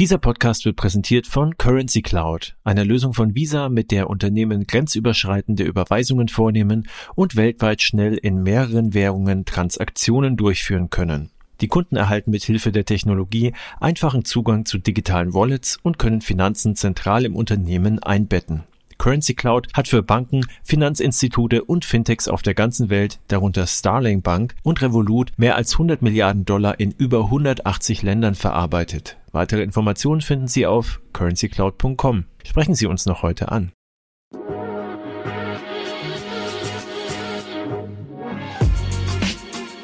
[0.00, 5.62] Dieser Podcast wird präsentiert von Currency Cloud, einer Lösung von Visa, mit der Unternehmen grenzüberschreitende
[5.62, 11.28] Überweisungen vornehmen und weltweit schnell in mehreren Währungen Transaktionen durchführen können.
[11.60, 16.76] Die Kunden erhalten mit Hilfe der Technologie einfachen Zugang zu digitalen Wallets und können Finanzen
[16.76, 18.62] zentral im Unternehmen einbetten.
[18.96, 24.54] Currency Cloud hat für Banken, Finanzinstitute und Fintechs auf der ganzen Welt, darunter Starling Bank
[24.62, 29.18] und Revolut, mehr als 100 Milliarden Dollar in über 180 Ländern verarbeitet.
[29.32, 32.24] Weitere Informationen finden Sie auf currencycloud.com.
[32.44, 33.72] Sprechen Sie uns noch heute an.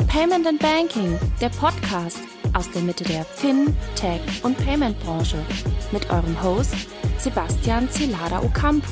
[0.09, 2.21] Payment and Banking, der Podcast
[2.55, 5.37] aus der Mitte der Fin, Tech und Payment Branche
[5.93, 6.75] mit eurem Host
[7.19, 8.89] Sebastian Celada Ocampo.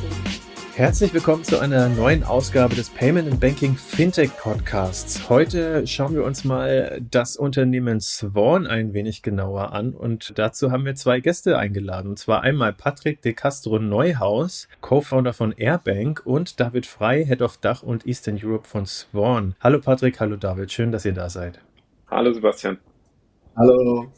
[0.76, 5.28] Herzlich willkommen zu einer neuen Ausgabe des Payment and Banking Fintech Podcasts.
[5.28, 10.84] Heute schauen wir uns mal das Unternehmen Swan ein wenig genauer an und dazu haben
[10.84, 12.08] wir zwei Gäste eingeladen.
[12.08, 17.58] Und zwar einmal Patrick de Castro Neuhaus, Co-Founder von Airbank und David Frei, Head of
[17.58, 19.54] Dach und Eastern Europe von Swan.
[19.60, 21.60] Hallo Patrick, hallo David, schön, dass ihr da seid.
[22.10, 22.78] Hallo Sebastian.
[23.56, 24.08] Hallo.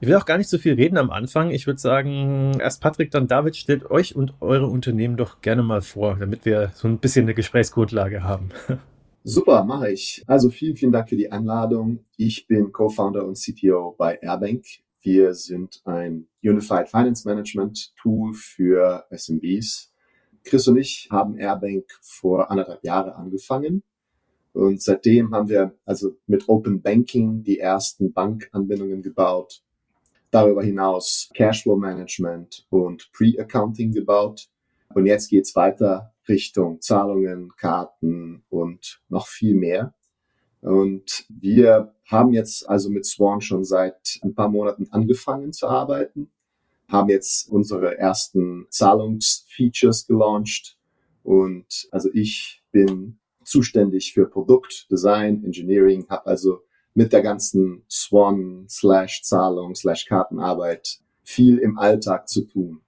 [0.00, 1.50] Ich will auch gar nicht so viel reden am Anfang.
[1.50, 5.82] Ich würde sagen, erst Patrick, dann David, stellt euch und eure Unternehmen doch gerne mal
[5.82, 8.50] vor, damit wir so ein bisschen eine Gesprächsgrundlage haben.
[9.24, 10.22] Super, mache ich.
[10.28, 12.04] Also vielen, vielen Dank für die Einladung.
[12.16, 14.64] Ich bin Co-Founder und CTO bei Airbank.
[15.00, 19.92] Wir sind ein Unified Finance Management Tool für SMBs.
[20.44, 23.82] Chris und ich haben Airbank vor anderthalb Jahren angefangen.
[24.52, 29.64] Und seitdem haben wir also mit Open Banking die ersten Bankanbindungen gebaut
[30.30, 34.48] darüber hinaus Cashflow Management und Pre-Accounting gebaut.
[34.94, 39.94] Und jetzt geht's weiter Richtung Zahlungen, Karten und noch viel mehr.
[40.60, 46.30] Und wir haben jetzt also mit Swan schon seit ein paar Monaten angefangen zu arbeiten,
[46.88, 50.78] haben jetzt unsere ersten Zahlungsfeatures gelauncht.
[51.22, 56.62] Und also ich bin zuständig für Produktdesign, Engineering, habe also
[56.98, 62.82] mit der ganzen Swan slash Zahlung slash Kartenarbeit viel im Alltag zu tun.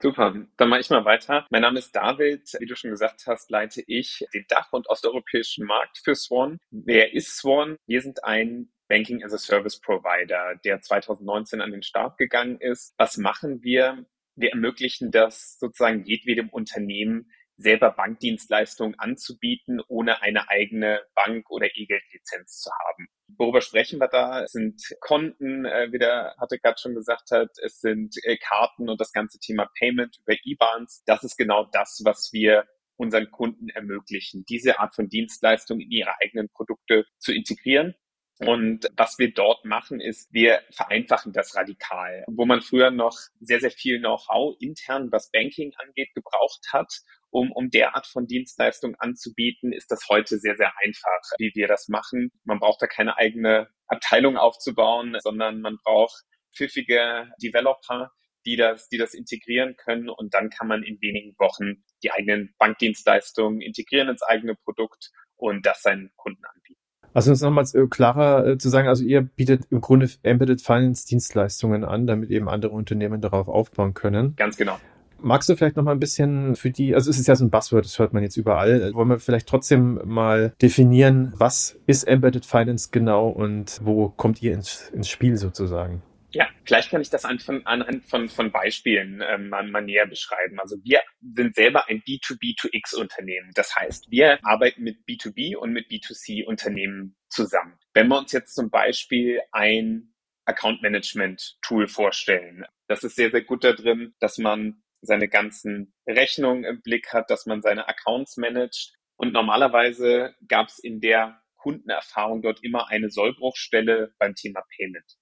[0.00, 1.46] Super, dann mache ich mal weiter.
[1.50, 2.56] Mein Name ist David.
[2.58, 6.56] Wie du schon gesagt hast, leite ich den Dach- und osteuropäischen Markt für Swan.
[6.70, 7.76] Wer ist Swan?
[7.86, 12.94] Wir sind ein Banking as a Service Provider, der 2019 an den Start gegangen ist.
[12.96, 14.06] Was machen wir?
[14.36, 22.60] Wir ermöglichen das sozusagen jedwedem Unternehmen selber Bankdienstleistungen anzubieten, ohne eine eigene Bank- oder E-Geld-Lizenz
[22.60, 23.08] zu haben.
[23.36, 24.42] Worüber sprechen wir da?
[24.42, 28.88] Es sind Konten, äh, wie der hatte gerade schon gesagt hat, es sind äh, Karten
[28.88, 31.02] und das ganze Thema Payment über IBANs.
[31.06, 32.64] Das ist genau das, was wir
[32.96, 37.94] unseren Kunden ermöglichen, diese Art von Dienstleistung in ihre eigenen Produkte zu integrieren.
[38.40, 42.24] Und was wir dort machen, ist, wir vereinfachen das radikal.
[42.26, 46.90] Wo man früher noch sehr, sehr viel Know-how intern, was Banking angeht, gebraucht hat,
[47.30, 51.88] um, um derart von Dienstleistungen anzubieten, ist das heute sehr, sehr einfach, wie wir das
[51.88, 52.30] machen.
[52.44, 56.24] Man braucht da keine eigene Abteilung aufzubauen, sondern man braucht
[56.54, 58.10] pfiffige Developer,
[58.46, 62.54] die das, die das integrieren können und dann kann man in wenigen Wochen die eigenen
[62.58, 66.80] Bankdienstleistungen integrieren ins eigene Produkt und das seinen Kunden anbieten.
[67.12, 71.06] Also uns nochmals äh, klarer äh, zu sagen, also ihr bietet im Grunde Embedded Finance
[71.06, 74.36] Dienstleistungen an, damit eben andere Unternehmen darauf aufbauen können.
[74.36, 74.78] Ganz genau.
[75.22, 77.50] Magst du vielleicht noch mal ein bisschen für die, also es ist ja so ein
[77.50, 78.92] Buzzword, das hört man jetzt überall.
[78.94, 84.54] Wollen wir vielleicht trotzdem mal definieren, was ist Embedded Finance genau und wo kommt ihr
[84.54, 86.02] ins, ins Spiel sozusagen?
[86.32, 90.60] Ja, vielleicht kann ich das anhand von, von, Beispielen ähm, mal, mal näher beschreiben.
[90.60, 93.50] Also wir sind selber ein B2B2X-Unternehmen.
[93.54, 97.78] Das heißt, wir arbeiten mit B2B und mit B2C-Unternehmen zusammen.
[97.94, 100.14] Wenn wir uns jetzt zum Beispiel ein
[100.44, 105.94] Account Management Tool vorstellen, das ist sehr, sehr gut da drin, dass man seine ganzen
[106.06, 108.94] Rechnungen im Blick hat, dass man seine Accounts managt.
[109.16, 115.16] Und normalerweise gab es in der Kundenerfahrung dort immer eine Sollbruchstelle beim Thema Payment.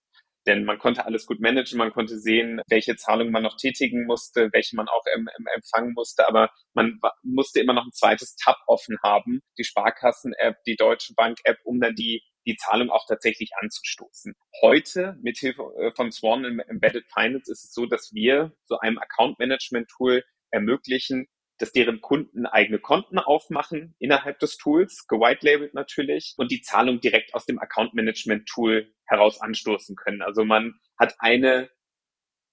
[0.47, 4.49] Denn man konnte alles gut managen, man konnte sehen, welche Zahlungen man noch tätigen musste,
[4.53, 8.97] welche man auch im empfangen musste, aber man musste immer noch ein zweites Tab offen
[9.03, 14.35] haben, die Sparkassen-App, die Deutsche Bank-App, um dann die die Zahlung auch tatsächlich anzustoßen.
[14.63, 18.99] Heute mit Hilfe äh, von Swan Embedded Finance ist es so, dass wir so einem
[18.99, 21.29] Account Management Tool ermöglichen,
[21.59, 27.35] dass deren Kunden eigene Konten aufmachen innerhalb des Tools, gewitelabelt natürlich, und die Zahlung direkt
[27.35, 30.23] aus dem Account Management Tool heraus anstoßen können.
[30.23, 31.69] Also man hat eine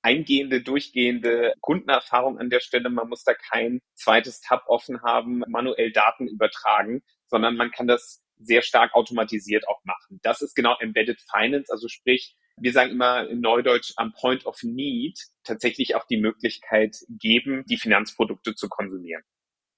[0.02, 2.90] eingehende, durchgehende Kundenerfahrung an der Stelle.
[2.90, 8.25] Man muss da kein zweites Tab offen haben, manuell Daten übertragen, sondern man kann das
[8.38, 10.20] sehr stark automatisiert auch machen.
[10.22, 14.64] Das ist genau Embedded Finance, also sprich, wir sagen immer in Neudeutsch am Point of
[14.64, 19.24] Need tatsächlich auch die Möglichkeit geben, die Finanzprodukte zu konsumieren.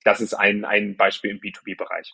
[0.04, 2.14] Das ist ein, ein Beispiel im B2B-Bereich.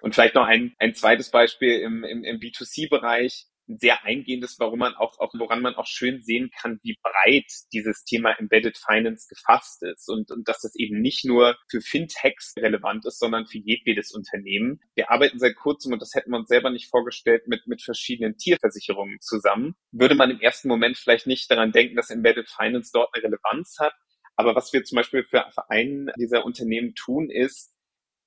[0.00, 4.80] Und vielleicht noch ein, ein zweites Beispiel im, im, im B2C-Bereich ein sehr eingehendes, warum
[4.80, 9.26] man auch, auch, woran man auch schön sehen kann, wie breit dieses Thema Embedded Finance
[9.28, 13.58] gefasst ist und, und dass das eben nicht nur für Fintechs relevant ist, sondern für
[13.58, 14.80] jedwedes Unternehmen.
[14.94, 18.36] Wir arbeiten seit kurzem, und das hätten wir uns selber nicht vorgestellt, mit, mit verschiedenen
[18.36, 19.74] Tierversicherungen zusammen.
[19.92, 23.76] Würde man im ersten Moment vielleicht nicht daran denken, dass Embedded Finance dort eine Relevanz
[23.78, 23.94] hat.
[24.36, 27.74] Aber was wir zum Beispiel für, einen dieser Unternehmen tun, ist,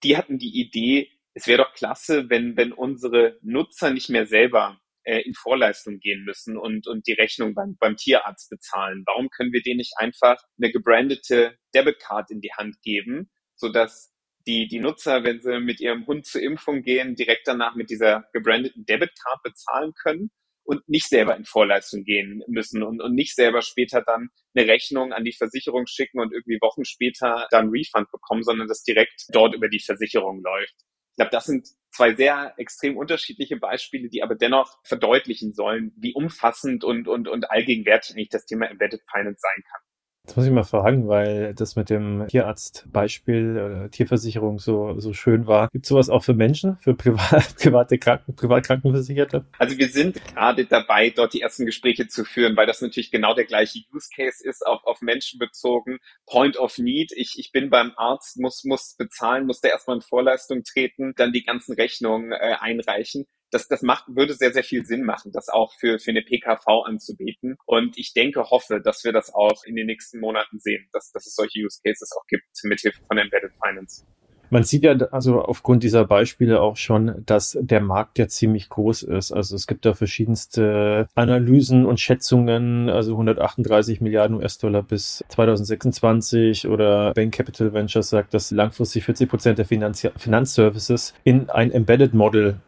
[0.04, 4.80] die hatten die Idee, es wäre doch klasse, wenn, wenn unsere Nutzer nicht mehr selber
[5.04, 9.04] äh, in Vorleistung gehen müssen und, und die Rechnung beim, beim Tierarzt bezahlen.
[9.06, 14.14] Warum können wir denen nicht einfach eine gebrandete Debitcard in die Hand geben, sodass
[14.48, 18.26] die, die Nutzer, wenn sie mit ihrem Hund zur Impfung gehen, direkt danach mit dieser
[18.34, 20.32] gebrandeten Debitcard bezahlen können
[20.66, 25.14] und nicht selber in Vorleistung gehen müssen und, und nicht selber später dann eine Rechnung
[25.14, 29.56] an die Versicherung schicken und irgendwie Wochen später dann Refund bekommen, sondern das direkt dort
[29.56, 30.76] über die Versicherung läuft.
[31.13, 36.15] Ich glaube, das sind zwei sehr extrem unterschiedliche Beispiele, die aber dennoch verdeutlichen sollen, wie
[36.15, 39.81] umfassend und, und, und allgegenwärtig das Thema Embedded Finance sein kann.
[40.25, 45.48] Jetzt muss ich mal fragen, weil das mit dem Tierarztbeispiel oder Tierversicherung so, so schön
[45.48, 45.68] war.
[45.68, 49.46] Gibt sowas auch für Menschen, für privat, private Kranken, Privatkrankenversicherte?
[49.60, 53.34] Also wir sind gerade dabei, dort die ersten Gespräche zu führen, weil das natürlich genau
[53.34, 55.98] der gleiche Use Case ist, auf, auf Menschen bezogen.
[56.26, 57.12] Point of Need.
[57.18, 61.34] Ich, ich bin beim Arzt, muss, muss bezahlen, muss da erstmal in Vorleistung treten, dann
[61.34, 65.50] die ganzen Rechnungen äh, einreichen das, das macht, würde sehr, sehr viel Sinn machen, das
[65.50, 67.58] auch für, für eine PKV anzubieten.
[67.66, 71.26] Und ich denke, hoffe, dass wir das auch in den nächsten Monaten sehen, dass, dass
[71.26, 74.04] es solche Use Cases auch gibt, mithilfe von Embedded Finance.
[74.50, 79.02] Man sieht ja also aufgrund dieser Beispiele auch schon, dass der Markt ja ziemlich groß
[79.02, 79.32] ist.
[79.32, 87.14] Also es gibt da verschiedenste Analysen und Schätzungen, also 138 Milliarden US-Dollar bis 2026 oder
[87.16, 92.60] Bank Capital Ventures sagt, dass langfristig 40 Prozent der Finanz Finanzservices in ein Embedded Model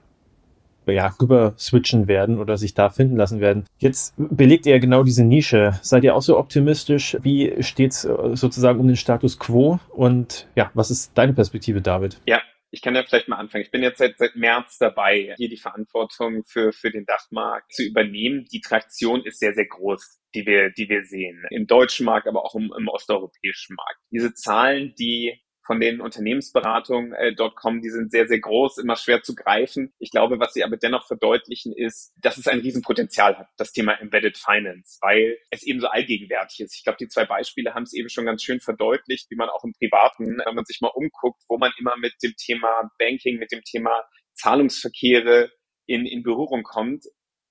[0.88, 3.66] ja, rüber switchen werden oder sich da finden lassen werden.
[3.78, 5.80] Jetzt belegt ihr genau diese Nische.
[5.82, 7.18] Seid ihr auch so optimistisch?
[7.22, 9.80] Wie steht's äh, sozusagen um den Status quo?
[9.90, 12.20] Und ja, was ist deine Perspektive, David?
[12.26, 12.42] Ja,
[12.76, 13.64] ich kann ja vielleicht mal anfangen.
[13.64, 17.84] Ich bin jetzt seit, seit März dabei, hier die Verantwortung für, für den Dachmarkt zu
[17.84, 18.46] übernehmen.
[18.52, 21.42] Die Traktion ist sehr, sehr groß, die wir, die wir sehen.
[21.52, 24.02] Im deutschen Markt, aber auch im, im osteuropäischen Markt.
[24.12, 28.96] Diese Zahlen, die von den Unternehmensberatungen äh, dort kommen, die sind sehr, sehr groß, immer
[28.96, 29.94] schwer zu greifen.
[30.00, 33.94] Ich glaube, was sie aber dennoch verdeutlichen, ist, dass es ein Riesenpotenzial hat, das Thema
[34.00, 36.76] Embedded Finance, weil es eben so allgegenwärtig ist.
[36.76, 39.64] Ich glaube, die zwei Beispiele haben es eben schon ganz schön verdeutlicht, wie man auch
[39.64, 43.52] im Privaten, wenn man sich mal umguckt, wo man immer mit dem Thema Banking, mit
[43.52, 44.04] dem Thema
[44.34, 45.52] Zahlungsverkehre
[45.88, 47.06] in, in Berührung kommt,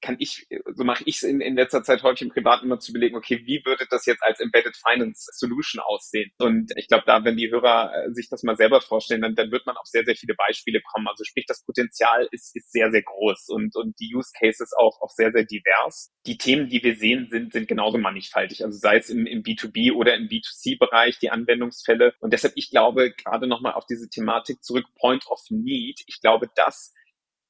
[0.04, 2.92] kann ich, so mache ich es in, in letzter Zeit häufig im Privaten immer zu
[2.92, 6.30] überlegen, okay, wie würde das jetzt als Embedded Finance Solution aussehen?
[6.38, 9.50] Und ich glaube, da, wenn die Hörer äh, sich das mal selber vorstellen, dann, dann
[9.50, 11.08] wird man auf sehr, sehr viele Beispiele kommen.
[11.08, 15.00] Also sprich, das Potenzial ist, ist sehr, sehr groß und, und die Use Cases auch,
[15.00, 16.12] auch sehr, sehr divers.
[16.26, 18.62] Die Themen, die wir sehen, sind, sind genauso mannigfaltig.
[18.62, 22.12] Also sei es im, im B2B oder im B2C-Bereich, die Anwendungsfälle.
[22.20, 26.02] Und deshalb, ich glaube, gerade nochmal auf diese Thematik zurück, Point of Need.
[26.06, 26.92] Ich glaube, das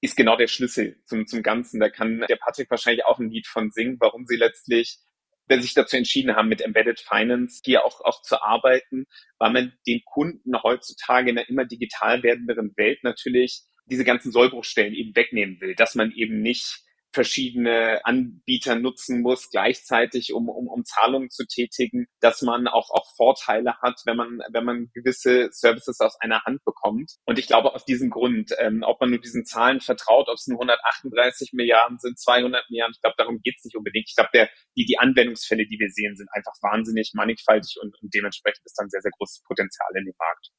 [0.04, 1.80] ist genau der Schlüssel zum, zum Ganzen.
[1.80, 4.98] Da kann der Patrick wahrscheinlich auch ein Lied von singen, warum sie letztlich
[5.46, 9.06] wenn sich dazu entschieden haben, mit Embedded Finance hier auch, auch zu arbeiten,
[9.38, 14.94] weil man den Kunden heutzutage in einer immer digital werdenderen Welt natürlich diese ganzen Sollbruchstellen
[14.94, 16.83] eben wegnehmen will, dass man eben nicht
[17.14, 23.06] verschiedene Anbieter nutzen muss, gleichzeitig, um, um, um Zahlungen zu tätigen, dass man auch, auch
[23.16, 27.12] Vorteile hat, wenn man, wenn man gewisse Services aus einer Hand bekommt.
[27.24, 30.46] Und ich glaube, aus diesem Grund, ähm, ob man nur diesen Zahlen vertraut, ob es
[30.46, 34.08] nur 138 Milliarden sind, 200 Milliarden, ich glaube, darum geht es nicht unbedingt.
[34.08, 38.12] Ich glaube, der, die, die Anwendungsfälle, die wir sehen, sind einfach wahnsinnig mannigfaltig und, und
[38.12, 40.50] dementsprechend ist dann sehr, sehr großes Potenzial in dem Markt.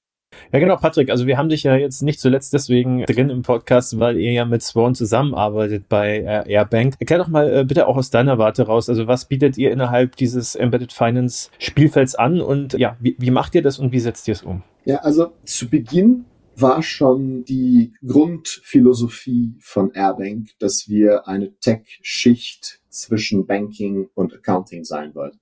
[0.51, 1.09] Ja, genau, Patrick.
[1.09, 4.45] Also wir haben dich ja jetzt nicht zuletzt deswegen drin im Podcast, weil ihr ja
[4.45, 6.95] mit Swan zusammenarbeitet bei äh, Airbank.
[6.99, 8.89] Erklär doch mal äh, bitte auch aus deiner Warte raus.
[8.89, 13.55] Also was bietet ihr innerhalb dieses Embedded Finance Spielfelds an und ja, wie, wie macht
[13.55, 14.63] ihr das und wie setzt ihr es um?
[14.85, 16.25] Ja, also zu Beginn
[16.55, 25.13] war schon die Grundphilosophie von Airbank, dass wir eine Tech-Schicht zwischen Banking und Accounting sein
[25.15, 25.39] wollten.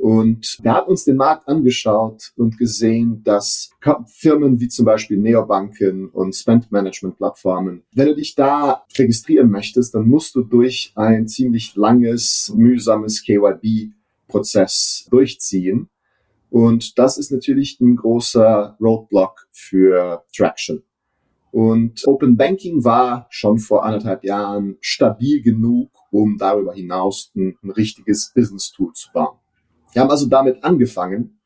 [0.00, 3.70] Und wir haben uns den Markt angeschaut und gesehen, dass
[4.06, 9.94] Firmen wie zum Beispiel Neobanken und Spend Management Plattformen, wenn du dich da registrieren möchtest,
[9.94, 13.92] dann musst du durch ein ziemlich langes, mühsames KYB
[14.26, 15.90] Prozess durchziehen.
[16.48, 20.82] Und das ist natürlich ein großer Roadblock für Traction.
[21.52, 27.70] Und Open Banking war schon vor anderthalb Jahren stabil genug, um darüber hinaus ein, ein
[27.70, 29.39] richtiges Business-Tool zu bauen.
[29.92, 31.40] Wir haben also damit angefangen,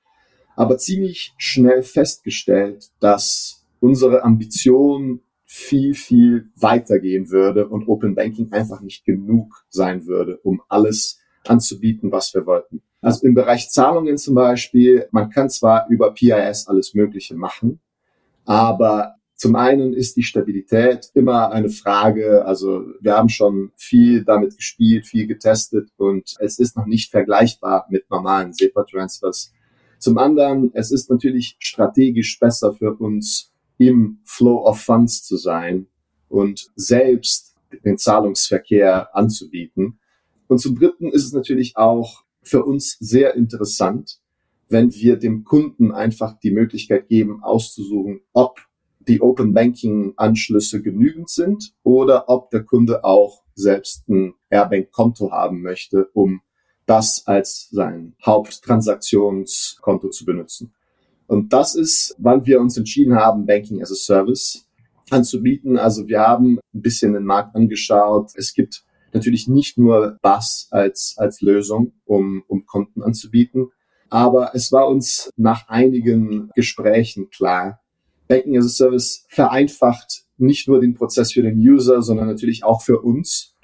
[0.56, 8.80] aber ziemlich schnell festgestellt, dass unsere Ambition viel, viel weitergehen würde und Open Banking einfach
[8.80, 12.82] nicht genug sein würde, um alles anzubieten, was wir wollten.
[13.00, 17.80] Also im Bereich Zahlungen zum Beispiel, man kann zwar über PIS alles Mögliche machen,
[18.44, 22.44] aber zum einen ist die Stabilität immer eine Frage.
[22.44, 27.86] Also wir haben schon viel damit gespielt, viel getestet und es ist noch nicht vergleichbar
[27.90, 29.52] mit normalen SEPA-Transfers.
[29.98, 35.86] Zum anderen, es ist natürlich strategisch besser für uns, im Flow of Funds zu sein
[36.28, 39.98] und selbst den Zahlungsverkehr anzubieten.
[40.46, 44.20] Und zum Dritten ist es natürlich auch für uns sehr interessant,
[44.68, 48.60] wenn wir dem Kunden einfach die Möglichkeit geben, auszusuchen, ob
[49.08, 55.30] die Open Banking Anschlüsse genügend sind oder ob der Kunde auch selbst ein Airbank Konto
[55.30, 56.40] haben möchte, um
[56.86, 60.74] das als sein Haupttransaktionskonto zu benutzen.
[61.26, 64.66] Und das ist, wann wir uns entschieden haben, Banking as a Service
[65.10, 65.78] anzubieten.
[65.78, 68.32] Also wir haben ein bisschen den Markt angeschaut.
[68.36, 73.68] Es gibt natürlich nicht nur BAS als, als Lösung, um, um Konten anzubieten.
[74.10, 77.80] Aber es war uns nach einigen Gesprächen klar,
[78.28, 82.82] Banking as a Service vereinfacht nicht nur den Prozess für den User, sondern natürlich auch
[82.82, 83.54] für uns.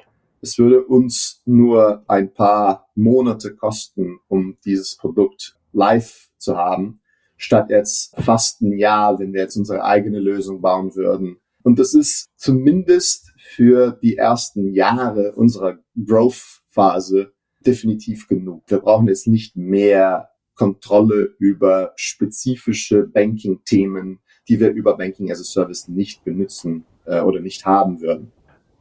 [0.40, 7.00] Es würde uns nur ein paar Monate kosten, um dieses Produkt live zu haben,
[7.36, 11.38] statt jetzt fast ein Jahr, wenn wir jetzt unsere eigene Lösung bauen würden.
[11.62, 18.64] Und das ist zumindest für die ersten Jahre unserer Growth-Phase definitiv genug.
[18.68, 25.44] Wir brauchen jetzt nicht mehr Kontrolle über spezifische Banking-Themen, die wir über Banking as a
[25.44, 28.32] Service nicht benutzen äh, oder nicht haben würden.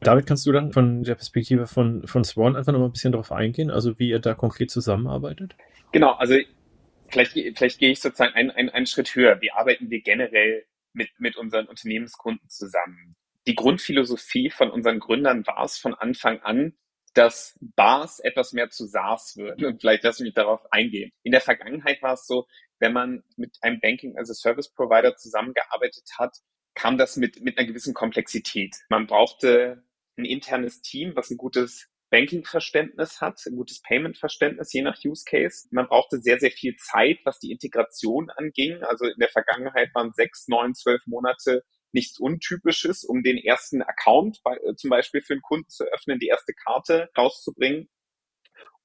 [0.01, 3.11] David, kannst du dann von der Perspektive von, von Swan einfach noch mal ein bisschen
[3.11, 5.55] darauf eingehen, also wie ihr da konkret zusammenarbeitet?
[5.91, 6.35] Genau, also
[7.09, 9.41] vielleicht, vielleicht gehe ich sozusagen einen, einen, einen Schritt höher.
[9.41, 10.63] Wie arbeiten wir generell
[10.93, 13.15] mit, mit unseren Unternehmenskunden zusammen?
[13.45, 16.73] Die Grundphilosophie von unseren Gründern war es von Anfang an,
[17.13, 19.63] dass Bars etwas mehr zu SaaS wird.
[19.63, 21.11] Und vielleicht lasse ich mich darauf eingehen.
[21.23, 22.47] In der Vergangenheit war es so,
[22.79, 26.37] wenn man mit einem Banking as a Service Provider zusammengearbeitet hat,
[26.75, 28.75] kam das mit, mit einer gewissen Komplexität.
[28.89, 29.83] Man brauchte
[30.17, 35.67] ein internes Team, was ein gutes Banking-Verständnis hat, ein gutes Payment-Verständnis, je nach Use Case.
[35.71, 38.83] Man brauchte sehr, sehr viel Zeit, was die Integration anging.
[38.83, 44.41] Also in der Vergangenheit waren sechs, neun, zwölf Monate nichts Untypisches, um den ersten Account
[44.43, 47.89] bei, äh, zum Beispiel für einen Kunden zu öffnen, die erste Karte rauszubringen.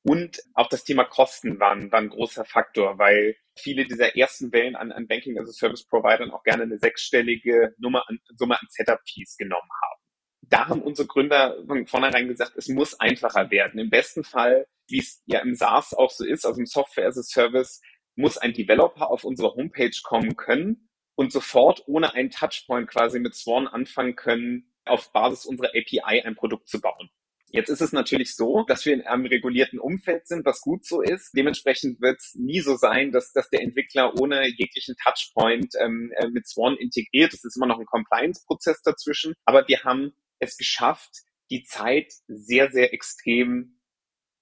[0.07, 4.77] Und auch das Thema Kosten waren, war ein großer Faktor, weil viele dieser ersten Wellen
[4.77, 8.67] an, an Banking as a Service Providern auch gerne eine sechsstellige Nummer an, Summe an
[8.69, 10.01] Setup-Fees genommen haben.
[10.43, 13.81] Da haben unsere Gründer von vornherein gesagt, es muss einfacher werden.
[13.81, 17.17] Im besten Fall, wie es ja im SaaS auch so ist, also im Software as
[17.17, 17.81] a Service,
[18.15, 23.35] muss ein Developer auf unsere Homepage kommen können und sofort ohne einen Touchpoint quasi mit
[23.35, 27.11] Swan anfangen können, auf Basis unserer API ein Produkt zu bauen.
[27.55, 31.03] Jetzt ist es natürlich so, dass wir in einem regulierten Umfeld sind, was gut so
[31.03, 31.31] ist.
[31.37, 36.27] Dementsprechend wird es nie so sein, dass, dass der Entwickler ohne jeglichen Touchpoint ähm, äh,
[36.31, 37.33] mit Swan integriert.
[37.33, 39.35] Es ist immer noch ein Compliance-Prozess dazwischen.
[39.45, 43.79] Aber wir haben es geschafft, die Zeit sehr, sehr extrem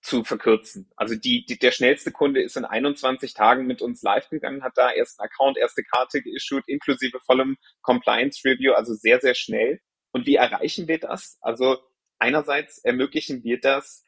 [0.03, 0.91] zu verkürzen.
[0.97, 4.77] Also die, die, der schnellste Kunde ist in 21 Tagen mit uns live gegangen, hat
[4.77, 9.81] da erst einen Account, erste Karte geissued, inklusive vollem Compliance Review, also sehr, sehr schnell.
[10.11, 11.39] Und wie erreichen wir das?
[11.41, 11.79] Also
[12.19, 14.05] einerseits ermöglichen wir das,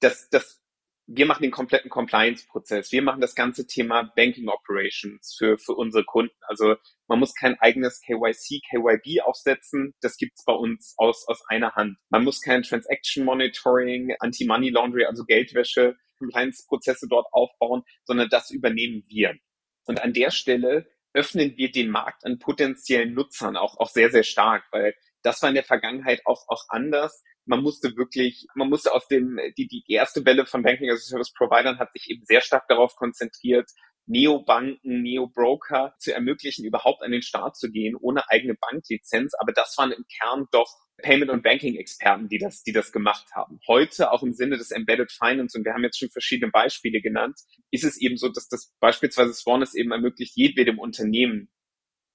[0.00, 0.61] dass, dass
[1.06, 2.92] wir machen den kompletten Compliance-Prozess.
[2.92, 6.34] Wir machen das ganze Thema Banking Operations für, für unsere Kunden.
[6.42, 6.76] Also
[7.08, 9.94] man muss kein eigenes KYC, KYB aufsetzen.
[10.00, 11.98] Das gibt's bei uns aus, aus einer Hand.
[12.08, 19.04] Man muss kein Transaction Monitoring, Anti-Money Laundry, also Geldwäsche, Compliance-Prozesse dort aufbauen, sondern das übernehmen
[19.08, 19.34] wir.
[19.84, 24.22] Und an der Stelle öffnen wir den Markt an potenziellen Nutzern auch, auch sehr, sehr
[24.22, 27.22] stark, weil das war in der Vergangenheit auch, auch anders.
[27.44, 31.10] Man musste wirklich, man musste aus dem, die, die erste Welle von Banking as a
[31.10, 33.70] Service Providern hat sich eben sehr stark darauf konzentriert,
[34.06, 39.32] Neobanken, Neobroker zu ermöglichen, überhaupt an den Start zu gehen, ohne eigene Banklizenz.
[39.38, 40.68] Aber das waren im Kern doch
[40.98, 43.60] Payment- und Banking-Experten, die das, die das gemacht haben.
[43.66, 47.38] Heute, auch im Sinne des Embedded Finance, und wir haben jetzt schon verschiedene Beispiele genannt,
[47.70, 51.50] ist es eben so, dass das beispielsweise Swan es eben ermöglicht, jedwedem Unternehmen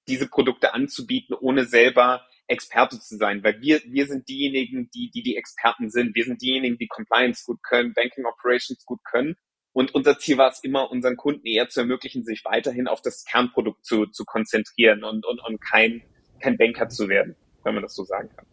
[0.08, 5.22] diese Produkte anzubieten, ohne selber Experte zu sein, weil wir, wir sind diejenigen, die, die
[5.22, 6.14] die Experten sind.
[6.14, 9.36] Wir sind diejenigen, die Compliance gut können, Banking Operations gut können.
[9.72, 13.24] Und unser Ziel war es immer, unseren Kunden eher zu ermöglichen, sich weiterhin auf das
[13.24, 16.02] Kernprodukt zu, zu konzentrieren und, und, und kein
[16.38, 18.46] kein Banker zu werden, wenn man das so sagen kann.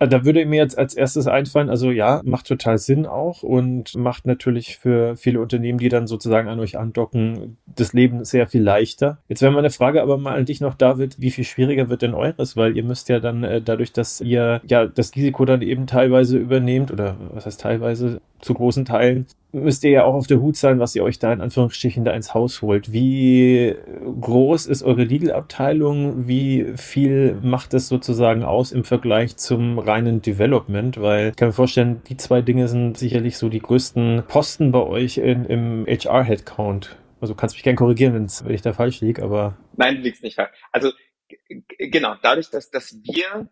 [0.00, 4.26] Da würde mir jetzt als erstes einfallen, also ja, macht total Sinn auch und macht
[4.26, 9.18] natürlich für viele Unternehmen, die dann sozusagen an euch andocken, das Leben sehr viel leichter.
[9.28, 12.14] Jetzt wäre meine Frage aber mal an dich noch, David, wie viel schwieriger wird denn
[12.14, 12.56] eures?
[12.56, 16.38] Weil ihr müsst ja dann äh, dadurch, dass ihr ja das Risiko dann eben teilweise
[16.38, 20.56] übernehmt oder was heißt teilweise zu großen Teilen, müsst ihr ja auch auf der Hut
[20.56, 22.92] sein, was ihr euch da in Anführungsstrichen da ins Haus holt.
[22.92, 23.74] Wie
[24.20, 26.28] groß ist eure Legal-Abteilung?
[26.28, 31.00] Wie viel macht es sozusagen aus im Vergleich zum reinen Development?
[31.00, 34.82] Weil ich kann mir vorstellen, die zwei Dinge sind sicherlich so die größten Posten bei
[34.82, 36.96] euch in, im HR-Headcount.
[37.20, 39.56] Also kannst mich gerne korrigieren, wenn ich da falsch liege, aber.
[39.76, 40.50] Nein, du liegst nicht falsch.
[40.72, 40.90] Also
[41.78, 43.48] genau, dadurch, dass, dass wir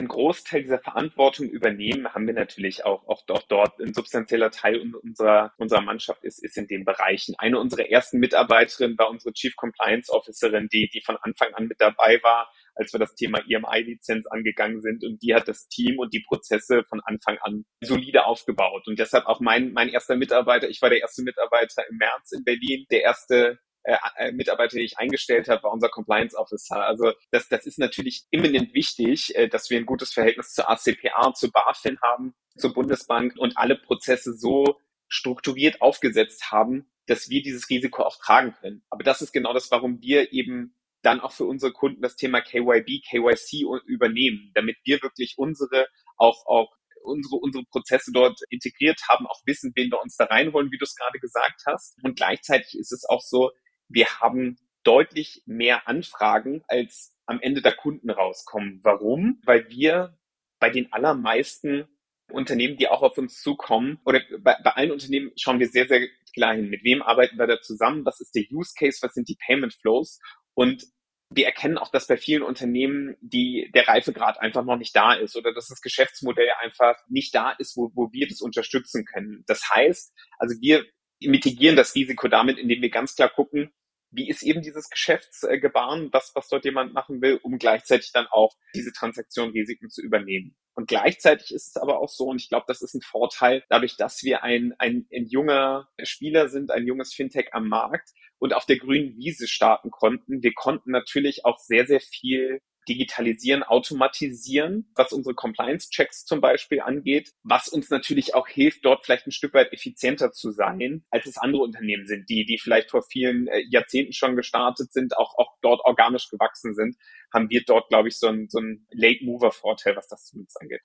[0.00, 4.80] einen Großteil dieser Verantwortung übernehmen, haben wir natürlich auch, auch, auch dort ein substanzieller Teil
[4.80, 7.34] unserer, unserer Mannschaft ist, ist in den Bereichen.
[7.38, 11.80] Eine unserer ersten Mitarbeiterinnen war unsere Chief Compliance Officerin, die, die von Anfang an mit
[11.80, 15.04] dabei war, als wir das Thema EMI-Lizenz angegangen sind.
[15.04, 18.88] Und die hat das Team und die Prozesse von Anfang an solide aufgebaut.
[18.88, 22.42] Und deshalb auch mein, mein erster Mitarbeiter, ich war der erste Mitarbeiter im März in
[22.42, 26.84] Berlin, der erste äh, äh, Mitarbeiter, die ich eingestellt habe, war unser Compliance Officer.
[26.84, 31.32] Also das, das ist natürlich imminent wichtig, äh, dass wir ein gutes Verhältnis zur ACPA,
[31.34, 37.70] zu BaFin haben, zur Bundesbank und alle Prozesse so strukturiert aufgesetzt haben, dass wir dieses
[37.70, 38.82] Risiko auch tragen können.
[38.90, 42.42] Aber das ist genau das, warum wir eben dann auch für unsere Kunden das Thema
[42.42, 45.86] KYB, KYC übernehmen, damit wir wirklich unsere
[46.18, 50.70] auch auch unsere, unsere Prozesse dort integriert haben, auch wissen, wen wir uns da reinholen,
[50.70, 51.96] wie du es gerade gesagt hast.
[52.04, 53.50] Und gleichzeitig ist es auch so,
[53.90, 58.80] wir haben deutlich mehr Anfragen, als am Ende der Kunden rauskommen.
[58.82, 59.40] Warum?
[59.44, 60.16] Weil wir
[60.58, 61.86] bei den allermeisten
[62.30, 66.08] Unternehmen, die auch auf uns zukommen, oder bei, bei allen Unternehmen schauen wir sehr, sehr
[66.32, 66.70] klar hin.
[66.70, 68.04] Mit wem arbeiten wir da zusammen?
[68.04, 68.98] Was ist der Use Case?
[69.02, 70.20] Was sind die Payment Flows?
[70.54, 70.84] Und
[71.32, 75.36] wir erkennen auch, dass bei vielen Unternehmen die, der Reifegrad einfach noch nicht da ist
[75.36, 79.44] oder dass das Geschäftsmodell einfach nicht da ist, wo, wo wir das unterstützen können.
[79.46, 80.84] Das heißt, also wir
[81.20, 83.70] mitigieren das Risiko damit, indem wir ganz klar gucken,
[84.10, 88.54] wie ist eben dieses Geschäftsgebaren, was, was dort jemand machen will, um gleichzeitig dann auch
[88.74, 90.56] diese Transaktionrisiken zu übernehmen.
[90.74, 93.96] Und gleichzeitig ist es aber auch so, und ich glaube, das ist ein Vorteil, dadurch,
[93.96, 98.66] dass wir ein, ein, ein junger Spieler sind, ein junges Fintech am Markt und auf
[98.66, 100.42] der grünen Wiese starten konnten.
[100.42, 107.30] Wir konnten natürlich auch sehr, sehr viel digitalisieren, automatisieren, was unsere Compliance-Checks zum Beispiel angeht,
[107.44, 111.38] was uns natürlich auch hilft, dort vielleicht ein Stück weit effizienter zu sein, als es
[111.38, 115.56] andere Unternehmen sind, die, die vielleicht vor vielen äh, Jahrzehnten schon gestartet sind, auch, auch
[115.62, 116.96] dort organisch gewachsen sind,
[117.32, 120.80] haben wir dort, glaube ich, so ein, so Late-Mover-Vorteil, was das zumindest angeht.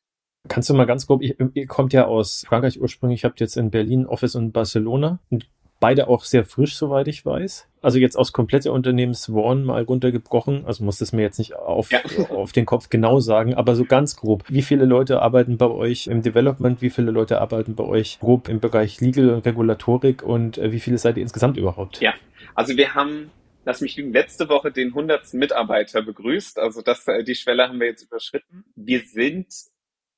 [0.47, 3.71] Kannst du mal ganz grob, ihr, ihr kommt ja aus Frankreich ursprünglich, habt jetzt in
[3.71, 7.67] Berlin Office und Barcelona und beide auch sehr frisch, soweit ich weiß.
[7.81, 10.65] Also jetzt aus kompletter Unternehmenswarn mal runtergebrochen.
[10.65, 11.99] Also muss das mir jetzt nicht auf, ja.
[12.29, 14.43] auf den Kopf genau sagen, aber so ganz grob.
[14.47, 16.81] Wie viele Leute arbeiten bei euch im Development?
[16.81, 20.23] Wie viele Leute arbeiten bei euch grob im Bereich Legal und Regulatorik?
[20.23, 22.01] Und äh, wie viele seid ihr insgesamt überhaupt?
[22.01, 22.13] Ja,
[22.55, 23.31] also wir haben
[23.65, 26.59] lass mich lügen, letzte Woche den hundertsten Mitarbeiter begrüßt.
[26.59, 28.63] Also das, äh, die Schwelle haben wir jetzt überschritten.
[28.75, 29.47] Wir sind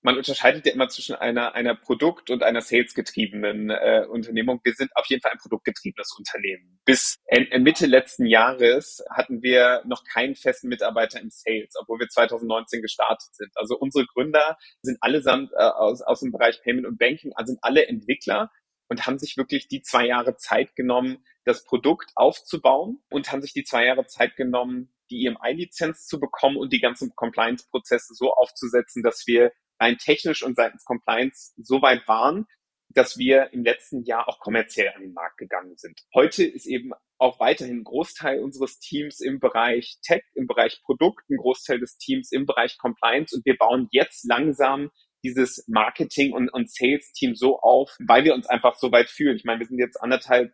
[0.08, 4.62] man unterscheidet ja immer zwischen einer, einer Produkt- und einer Sales-getriebenen äh, Unternehmung.
[4.64, 6.80] Wir sind auf jeden Fall ein produktgetriebenes Unternehmen.
[6.86, 7.18] Bis
[7.60, 13.36] Mitte letzten Jahres hatten wir noch keinen festen Mitarbeiter im Sales, obwohl wir 2019 gestartet
[13.36, 13.52] sind.
[13.56, 17.60] Also unsere Gründer sind allesamt äh, aus, aus dem Bereich Payment und Banking, also sind
[17.62, 18.50] alle Entwickler
[18.88, 23.52] und haben sich wirklich die zwei Jahre Zeit genommen, das Produkt aufzubauen und haben sich
[23.52, 29.04] die zwei Jahre Zeit genommen, die EMI-Lizenz zu bekommen und die ganzen Compliance-Prozesse so aufzusetzen,
[29.04, 32.46] dass wir rein technisch und seitens Compliance so weit waren,
[32.90, 36.00] dass wir im letzten Jahr auch kommerziell an den Markt gegangen sind.
[36.14, 41.30] Heute ist eben auch weiterhin ein Großteil unseres Teams im Bereich Tech, im Bereich Produkt,
[41.30, 44.90] ein Großteil des Teams im Bereich Compliance und wir bauen jetzt langsam
[45.24, 49.36] dieses Marketing- und, und Sales-Team so auf, weil wir uns einfach so weit fühlen.
[49.36, 50.54] Ich meine, wir sind jetzt anderthalb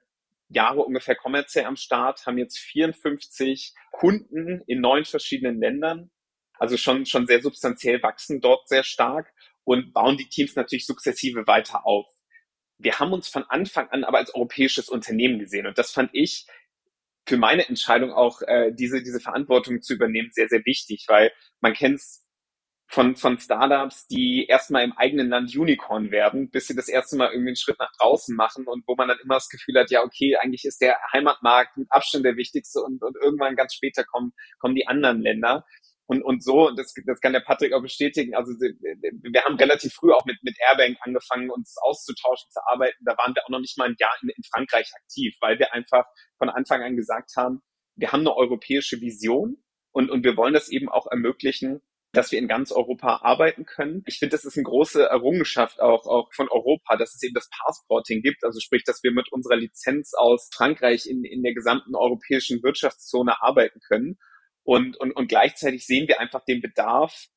[0.50, 6.12] Jahre ungefähr kommerziell am Start, haben jetzt 54 Kunden in neun verschiedenen Ländern
[6.60, 11.48] also schon, schon sehr substanziell wachsen dort sehr stark und bauen die Teams natürlich sukzessive
[11.48, 12.08] weiter auf.
[12.78, 16.48] Wir haben uns von Anfang an aber als europäisches Unternehmen gesehen und das fand ich
[17.26, 21.74] für meine Entscheidung auch äh, diese diese Verantwortung zu übernehmen sehr sehr wichtig, weil man
[21.74, 22.24] kennt es
[22.94, 27.32] von, von Startups, die erstmal im eigenen Land Unicorn werden, bis sie das erste Mal
[27.32, 30.04] irgendwie einen Schritt nach draußen machen und wo man dann immer das Gefühl hat, ja,
[30.04, 34.34] okay, eigentlich ist der Heimatmarkt mit Abstand der wichtigste und, und irgendwann ganz später kommen,
[34.60, 35.66] kommen die anderen Länder.
[36.06, 40.12] Und, und so, das, das kann der Patrick auch bestätigen, also wir haben relativ früh
[40.12, 43.04] auch mit, mit Airbank angefangen, uns auszutauschen, zu arbeiten.
[43.06, 45.74] Da waren wir auch noch nicht mal ein Jahr in, in Frankreich aktiv, weil wir
[45.74, 46.06] einfach
[46.38, 47.62] von Anfang an gesagt haben,
[47.96, 49.64] wir haben eine europäische Vision
[49.94, 51.82] Und, und wir wollen das eben auch ermöglichen,
[52.14, 54.04] dass wir in ganz Europa arbeiten können.
[54.06, 57.50] Ich finde, das ist eine große Errungenschaft auch, auch von Europa, dass es eben das
[57.50, 58.44] Passporting gibt.
[58.44, 63.42] Also sprich, dass wir mit unserer Lizenz aus Frankreich in, in der gesamten europäischen Wirtschaftszone
[63.42, 64.18] arbeiten können.
[64.64, 67.28] Und, und, und gleichzeitig sehen wir einfach den Bedarf,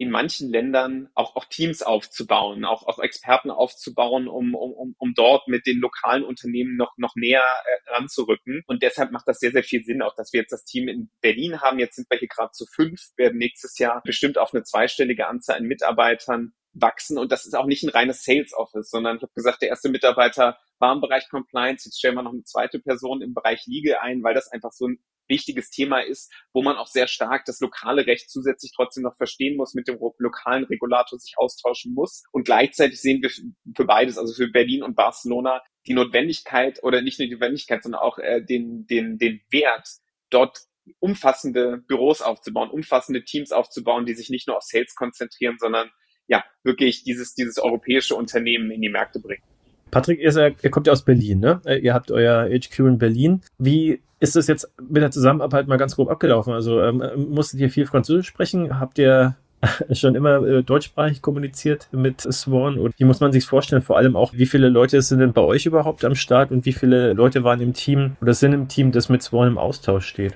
[0.00, 5.48] in manchen Ländern auch, auch Teams aufzubauen, auch, auch Experten aufzubauen, um, um, um dort
[5.48, 8.62] mit den lokalen Unternehmen noch, noch näher äh, ranzurücken.
[8.68, 11.10] Und deshalb macht das sehr, sehr viel Sinn, auch dass wir jetzt das Team in
[11.20, 11.80] Berlin haben.
[11.80, 15.56] Jetzt sind wir hier gerade zu fünf, werden nächstes Jahr bestimmt auf eine zweistellige Anzahl
[15.56, 17.18] an Mitarbeitern wachsen.
[17.18, 19.88] Und das ist auch nicht ein reines Sales Office, sondern ich habe gesagt, der erste
[19.88, 21.88] Mitarbeiter war im Bereich Compliance.
[21.88, 24.86] Jetzt stellen wir noch eine zweite Person im Bereich Legal ein, weil das einfach so
[24.86, 29.16] ein wichtiges Thema ist, wo man auch sehr stark das lokale Recht zusätzlich trotzdem noch
[29.16, 32.22] verstehen muss, mit dem lokalen Regulator sich austauschen muss.
[32.32, 37.18] Und gleichzeitig sehen wir für beides, also für Berlin und Barcelona, die Notwendigkeit oder nicht
[37.18, 39.88] nur die Notwendigkeit, sondern auch äh, den, den, den Wert,
[40.30, 40.58] dort
[41.00, 45.90] umfassende Büros aufzubauen, umfassende Teams aufzubauen, die sich nicht nur auf Sales konzentrieren, sondern
[46.26, 49.42] ja, wirklich dieses, dieses europäische Unternehmen in die Märkte bringen.
[49.90, 51.62] Patrick, ihr, ihr kommt ja aus Berlin, ne?
[51.80, 53.40] Ihr habt euer HQ in Berlin.
[53.56, 56.52] Wie ist das jetzt mit der Zusammenarbeit mal ganz grob abgelaufen?
[56.52, 58.80] Also ähm, musstet ihr viel Französisch sprechen?
[58.80, 59.36] Habt ihr
[59.92, 62.78] schon immer äh, deutschsprachig kommuniziert mit Swan?
[62.78, 63.82] Und wie muss man sich vorstellen?
[63.82, 66.72] Vor allem auch, wie viele Leute sind denn bei euch überhaupt am Start und wie
[66.72, 70.34] viele Leute waren im Team oder sind im Team, das mit Swan im Austausch steht?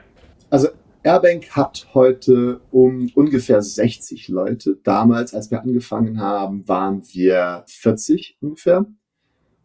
[0.51, 0.69] Also
[1.05, 4.79] Airbank hat heute um ungefähr 60 Leute.
[4.85, 8.87] Damals, als wir angefangen haben, waren wir 40 ungefähr.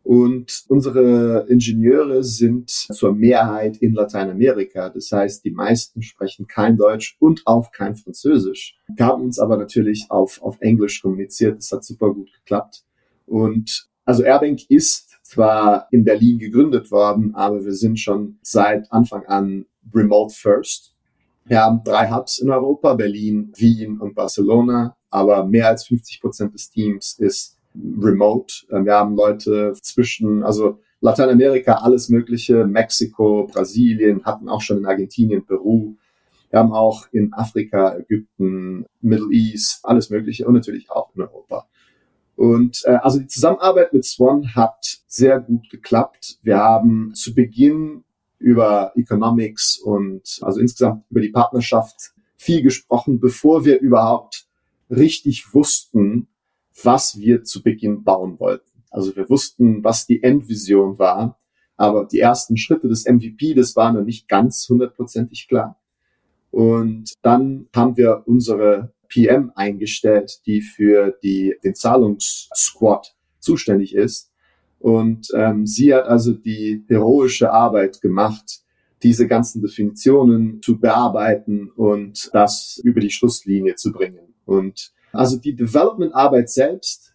[0.07, 4.87] Und unsere Ingenieure sind zur Mehrheit in Lateinamerika.
[4.87, 8.77] Das heißt, die meisten sprechen kein Deutsch und auch kein Französisch.
[8.87, 11.57] Wir haben uns aber natürlich auf, auf Englisch kommuniziert.
[11.57, 12.85] Das hat super gut geklappt.
[13.25, 19.25] Und also Airbank ist zwar in Berlin gegründet worden, aber wir sind schon seit Anfang
[19.25, 20.95] an remote first.
[21.43, 26.53] Wir haben drei Hubs in Europa, Berlin, Wien und Barcelona, aber mehr als 50 Prozent
[26.53, 27.56] des Teams ist
[27.99, 28.65] remote.
[28.69, 34.85] Äh, wir haben Leute zwischen, also Lateinamerika, alles Mögliche, Mexiko, Brasilien, hatten auch schon in
[34.85, 35.95] Argentinien, Peru.
[36.49, 41.67] Wir haben auch in Afrika, Ägypten, Middle East, alles Mögliche und natürlich auch in Europa.
[42.35, 46.37] Und äh, also die Zusammenarbeit mit Swan hat sehr gut geklappt.
[46.43, 48.03] Wir haben zu Beginn
[48.39, 54.45] über Economics und also insgesamt über die Partnerschaft viel gesprochen, bevor wir überhaupt
[54.89, 56.27] richtig wussten,
[56.83, 58.83] was wir zu Beginn bauen wollten.
[58.89, 61.39] Also wir wussten, was die Endvision war,
[61.75, 65.79] aber die ersten Schritte des MVP, das war noch nicht ganz hundertprozentig klar.
[66.51, 74.31] Und dann haben wir unsere PM eingestellt, die für die, den Zahlungssquad zuständig ist.
[74.79, 78.61] Und ähm, sie hat also die heroische Arbeit gemacht,
[79.03, 84.33] diese ganzen Definitionen zu bearbeiten und das über die Schlusslinie zu bringen.
[84.45, 87.13] Und also die Development-Arbeit selbst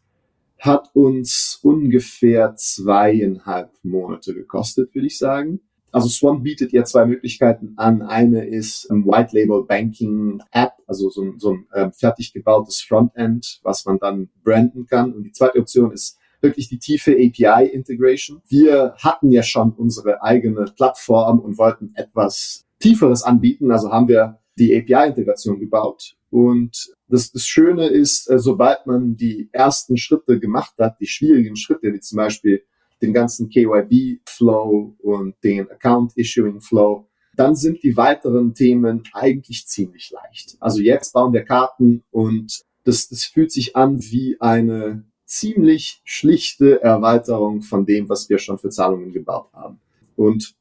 [0.59, 5.61] hat uns ungefähr zweieinhalb Monate gekostet, würde ich sagen.
[5.91, 8.01] Also Swan bietet ja zwei Möglichkeiten an.
[8.01, 12.81] Eine ist ein White Label Banking App, also so ein, so ein äh, fertig gebautes
[12.81, 15.13] Frontend, was man dann branden kann.
[15.13, 18.41] Und die zweite Option ist wirklich die tiefe API Integration.
[18.49, 23.71] Wir hatten ja schon unsere eigene Plattform und wollten etwas tieferes anbieten.
[23.71, 26.17] Also haben wir die API-Integration gebaut.
[26.31, 31.57] Und das, das Schöne ist, äh, sobald man die ersten Schritte gemacht hat, die schwierigen
[31.57, 32.63] Schritte, wie zum Beispiel
[33.03, 40.57] den ganzen KYB-Flow und den Account-Issuing-Flow, dann sind die weiteren Themen eigentlich ziemlich leicht.
[40.61, 46.83] Also jetzt bauen wir Karten und das, das fühlt sich an wie eine ziemlich schlichte
[46.83, 49.81] Erweiterung von dem, was wir schon für Zahlungen gebaut haben.
[50.17, 50.55] Und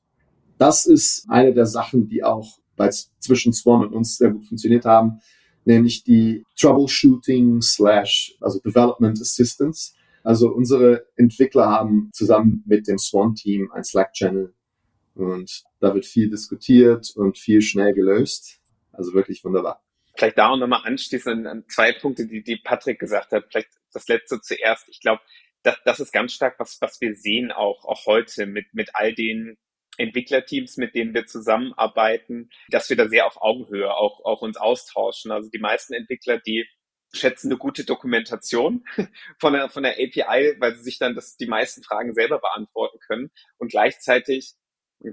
[0.57, 4.43] das ist eine der Sachen, die auch weil es zwischen Swan und uns sehr gut
[4.45, 5.21] funktioniert haben,
[5.65, 9.93] nämlich die Troubleshooting slash, also Development Assistance.
[10.23, 14.51] Also unsere Entwickler haben zusammen mit dem Swan-Team ein Slack-Channel
[15.13, 18.59] und da wird viel diskutiert und viel schnell gelöst.
[18.91, 19.83] Also wirklich wunderbar.
[20.15, 23.45] Vielleicht da auch nochmal anschließend an zwei Punkte, die, die Patrick gesagt hat.
[23.49, 24.89] Vielleicht das letzte zuerst.
[24.89, 25.21] Ich glaube,
[25.63, 29.13] das, das ist ganz stark, was, was wir sehen auch, auch heute mit, mit all
[29.13, 29.57] den
[30.01, 35.31] Entwicklerteams, mit denen wir zusammenarbeiten, dass wir da sehr auf Augenhöhe auch, auch uns austauschen.
[35.31, 36.67] Also die meisten Entwickler, die
[37.13, 38.85] schätzen eine gute Dokumentation
[39.39, 42.99] von der, von der API, weil sie sich dann das, die meisten Fragen selber beantworten
[42.99, 43.31] können.
[43.57, 44.53] Und gleichzeitig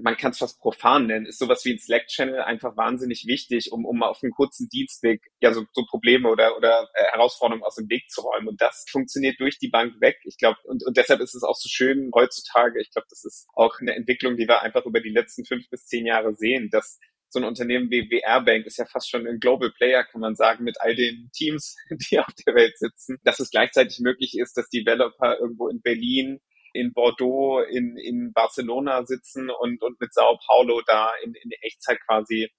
[0.03, 3.85] man kann es fast profan nennen, ist sowas wie ein Slack-Channel einfach wahnsinnig wichtig, um,
[3.85, 7.89] um auf einem kurzen Dienstweg ja so, so Probleme oder, oder äh, Herausforderungen aus dem
[7.89, 8.47] Weg zu räumen.
[8.47, 10.17] Und das funktioniert durch die Bank weg.
[10.23, 12.81] Ich glaube, und, und deshalb ist es auch so schön heutzutage.
[12.81, 15.85] Ich glaube, das ist auch eine Entwicklung, die wir einfach über die letzten fünf bis
[15.85, 16.99] zehn Jahre sehen, dass
[17.31, 20.35] so ein Unternehmen wie, wie Airbank ist ja fast schon ein Global Player, kann man
[20.35, 21.75] sagen, mit all den Teams,
[22.11, 26.39] die auf der Welt sitzen, dass es gleichzeitig möglich ist, dass Developer irgendwo in Berlin
[26.73, 31.99] in Bordeaux, in, in Barcelona sitzen und, und mit Sao Paulo da in, in Echtzeit
[32.05, 32.49] quasi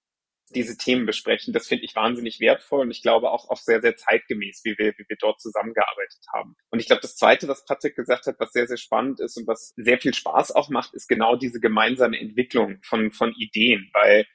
[0.53, 1.53] diese Themen besprechen.
[1.53, 4.93] Das finde ich wahnsinnig wertvoll und ich glaube auch, auch sehr, sehr zeitgemäß, wie wir,
[4.97, 6.55] wie wir dort zusammengearbeitet haben.
[6.69, 9.47] Und ich glaube, das Zweite, was Patrick gesagt hat, was sehr, sehr spannend ist und
[9.47, 14.25] was sehr viel Spaß auch macht, ist genau diese gemeinsame Entwicklung von, von Ideen, weil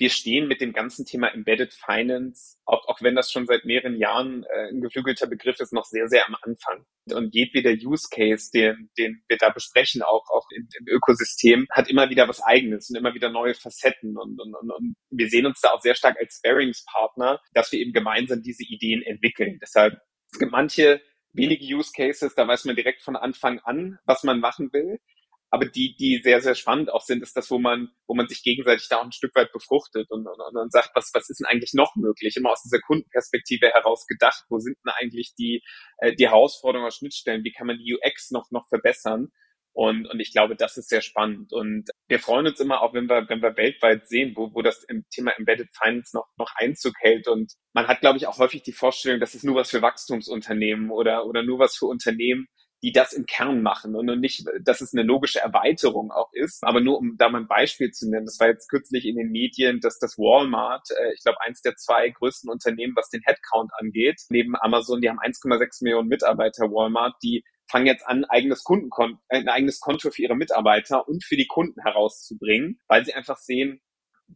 [0.00, 3.96] wir stehen mit dem ganzen Thema Embedded Finance, auch, auch wenn das schon seit mehreren
[3.96, 6.86] Jahren äh, ein geflügelter Begriff ist, noch sehr, sehr am Anfang.
[7.12, 11.90] Und jedweder Use Case, den, den wir da besprechen, auch, auch im, im Ökosystem, hat
[11.90, 14.16] immer wieder was Eigenes und immer wieder neue Facetten.
[14.16, 17.80] Und, und, und, und wir sehen uns da auch sehr stark als Sparingspartner, dass wir
[17.80, 19.58] eben gemeinsam diese Ideen entwickeln.
[19.60, 20.00] Deshalb,
[20.32, 21.02] es gibt manche
[21.34, 24.98] wenige Use Cases, da weiß man direkt von Anfang an, was man machen will
[25.50, 28.42] aber die, die sehr, sehr spannend auch sind, ist das, wo man, wo man sich
[28.42, 31.46] gegenseitig da auch ein Stück weit befruchtet und, und, und sagt, was, was ist denn
[31.46, 32.36] eigentlich noch möglich?
[32.36, 35.62] Immer aus dieser Kundenperspektive heraus gedacht, wo sind denn eigentlich die,
[35.98, 39.28] äh, die Herausforderungen, Schnittstellen, wie kann man die UX noch, noch verbessern?
[39.72, 41.52] Und, und ich glaube, das ist sehr spannend.
[41.52, 44.84] Und wir freuen uns immer auch, wenn wir, wenn wir weltweit sehen, wo, wo das
[44.84, 47.28] im Thema Embedded Finance noch, noch Einzug hält.
[47.28, 50.90] Und man hat, glaube ich, auch häufig die Vorstellung, das ist nur was für Wachstumsunternehmen
[50.90, 52.46] oder, oder nur was für Unternehmen,
[52.82, 56.64] die das im Kern machen und nicht, dass es eine logische Erweiterung auch ist.
[56.64, 59.30] Aber nur um da mal ein Beispiel zu nennen, das war jetzt kürzlich in den
[59.30, 63.70] Medien, dass das Walmart, äh, ich glaube, eins der zwei größten Unternehmen, was den Headcount
[63.78, 69.18] angeht, neben Amazon, die haben 1,6 Millionen Mitarbeiter, Walmart, die fangen jetzt an, eigenes Kundenkonto,
[69.28, 73.80] ein eigenes Konto für ihre Mitarbeiter und für die Kunden herauszubringen, weil sie einfach sehen,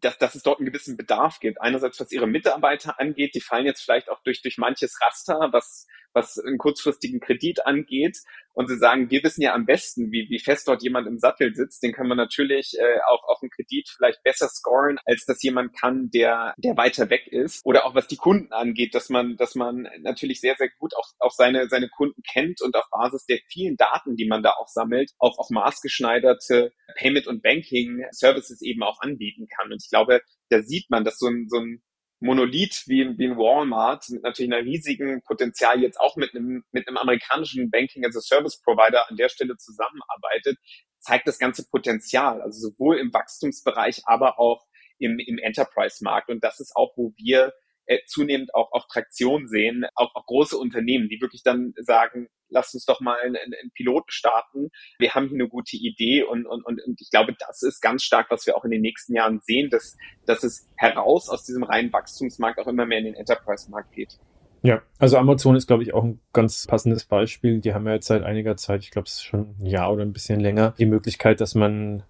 [0.00, 1.60] dass, dass es dort einen gewissen Bedarf gibt.
[1.60, 5.86] Einerseits, was ihre Mitarbeiter angeht, die fallen jetzt vielleicht auch durch, durch manches Raster, was
[6.14, 8.18] was einen kurzfristigen Kredit angeht.
[8.52, 11.54] Und sie sagen, wir wissen ja am besten, wie, wie fest dort jemand im Sattel
[11.54, 11.82] sitzt.
[11.82, 15.76] Den können wir natürlich äh, auch auf einen Kredit vielleicht besser scoren, als das jemand
[15.76, 17.66] kann, der, der weiter weg ist.
[17.66, 21.08] Oder auch was die Kunden angeht, dass man, dass man natürlich sehr, sehr gut auch,
[21.18, 24.68] auch seine, seine Kunden kennt und auf Basis der vielen Daten, die man da auch
[24.68, 29.72] sammelt, auch, auch maßgeschneiderte Payment- und Banking-Services eben auch anbieten kann.
[29.72, 31.82] Und ich glaube, da sieht man, dass so ein, so ein
[32.24, 36.88] Monolith wie, wie ein Walmart mit natürlich einer riesigen Potenzial jetzt auch mit einem, mit
[36.88, 40.58] einem amerikanischen Banking as a Service Provider an der Stelle zusammenarbeitet,
[41.00, 44.64] zeigt das ganze Potenzial, also sowohl im Wachstumsbereich, aber auch
[44.98, 46.30] im, im Enterprise-Markt.
[46.30, 47.52] Und das ist auch, wo wir
[47.84, 52.74] äh, zunehmend auch, auch Traktion sehen, auch, auch große Unternehmen, die wirklich dann sagen, lasst
[52.74, 54.70] uns doch mal einen, einen Piloten starten.
[54.98, 58.02] Wir haben hier eine gute Idee und, und, und, und ich glaube, das ist ganz
[58.02, 61.64] stark, was wir auch in den nächsten Jahren sehen, dass, dass es heraus aus diesem
[61.64, 64.18] reinen Wachstumsmarkt auch immer mehr in den Enterprise-Markt geht.
[64.62, 67.60] Ja, also Amazon ist, glaube ich, auch ein ganz passendes Beispiel.
[67.60, 70.02] Die haben ja jetzt seit einiger Zeit, ich glaube, es ist schon ein Jahr oder
[70.02, 72.02] ein bisschen länger, die Möglichkeit, dass man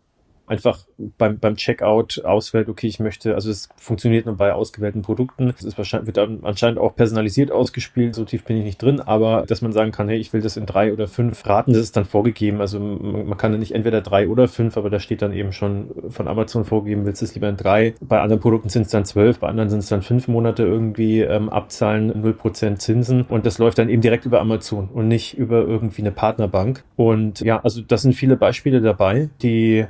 [0.47, 0.81] einfach
[1.19, 5.53] beim, beim Checkout auswählt, okay, ich möchte, also es funktioniert nur bei ausgewählten Produkten.
[5.57, 9.01] Es ist wahrscheinlich, wird dann anscheinend auch personalisiert ausgespielt, so tief bin ich nicht drin,
[9.01, 11.83] aber dass man sagen kann, hey, ich will das in drei oder fünf Raten, das
[11.83, 12.61] ist dann vorgegeben.
[12.61, 15.53] Also man, man kann ja nicht entweder drei oder fünf, aber da steht dann eben
[15.53, 17.95] schon von Amazon vorgegeben, willst du es lieber in drei.
[18.01, 21.21] Bei anderen Produkten sind es dann zwölf, bei anderen sind es dann fünf Monate irgendwie
[21.21, 25.39] ähm, abzahlen, null Prozent Zinsen und das läuft dann eben direkt über Amazon und nicht
[25.39, 26.85] über irgendwie eine Partnerbank.
[26.97, 29.87] Und ja, also das sind viele Beispiele dabei, die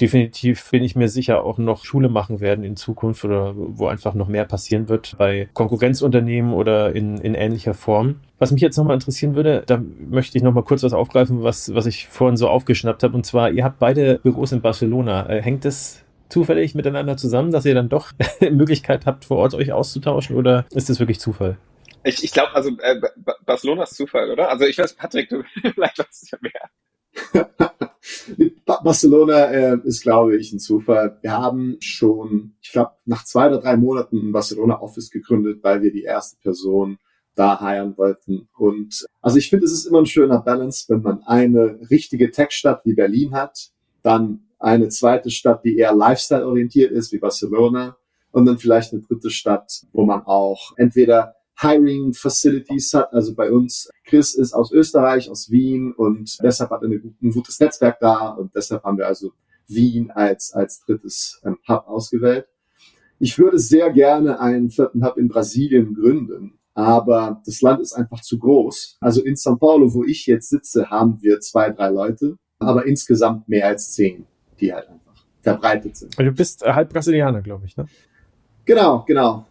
[0.00, 4.14] definitiv bin ich mir sicher auch noch Schule machen werden in Zukunft oder wo einfach
[4.14, 8.16] noch mehr passieren wird bei Konkurrenzunternehmen oder in, in ähnlicher Form.
[8.38, 11.86] Was mich jetzt nochmal interessieren würde, da möchte ich nochmal kurz was aufgreifen, was, was
[11.86, 13.14] ich vorhin so aufgeschnappt habe.
[13.14, 15.28] Und zwar, ihr habt beide Büros in Barcelona.
[15.28, 19.72] Äh, hängt das zufällig miteinander zusammen, dass ihr dann doch Möglichkeit habt, vor Ort euch
[19.72, 21.56] auszutauschen oder ist das wirklich Zufall?
[22.02, 23.00] Ich, ich glaube, also äh,
[23.46, 24.50] Barcelona ist Zufall, oder?
[24.50, 25.42] Also ich weiß, Patrick, du
[25.74, 27.70] vielleicht weißt ja mehr.
[28.66, 31.18] Barcelona äh, ist, glaube ich, ein Zufall.
[31.22, 35.92] Wir haben schon, ich glaube, nach zwei oder drei Monaten ein Barcelona-Office gegründet, weil wir
[35.92, 36.98] die erste Person
[37.34, 38.48] da heiren wollten.
[38.56, 42.82] Und also ich finde, es ist immer ein schöner Balance, wenn man eine richtige Tech-Stadt
[42.84, 43.70] wie Berlin hat,
[44.02, 47.96] dann eine zweite Stadt, die eher Lifestyle-orientiert ist, wie Barcelona,
[48.30, 53.12] und dann vielleicht eine dritte Stadt, wo man auch entweder Hiring Facilities hat.
[53.12, 57.60] Also bei uns, Chris ist aus Österreich, aus Wien und deshalb hat er ein gutes
[57.60, 59.32] Netzwerk da und deshalb haben wir also
[59.68, 62.46] Wien als, als drittes ähm, Hub ausgewählt.
[63.18, 68.20] Ich würde sehr gerne einen vierten Hub in Brasilien gründen, aber das Land ist einfach
[68.20, 68.98] zu groß.
[69.00, 73.48] Also in São Paulo, wo ich jetzt sitze, haben wir zwei, drei Leute, aber insgesamt
[73.48, 74.26] mehr als zehn,
[74.60, 76.18] die halt einfach verbreitet sind.
[76.18, 77.86] Du bist halb Brasilianer, glaube ich, ne?
[78.64, 79.46] Genau, genau.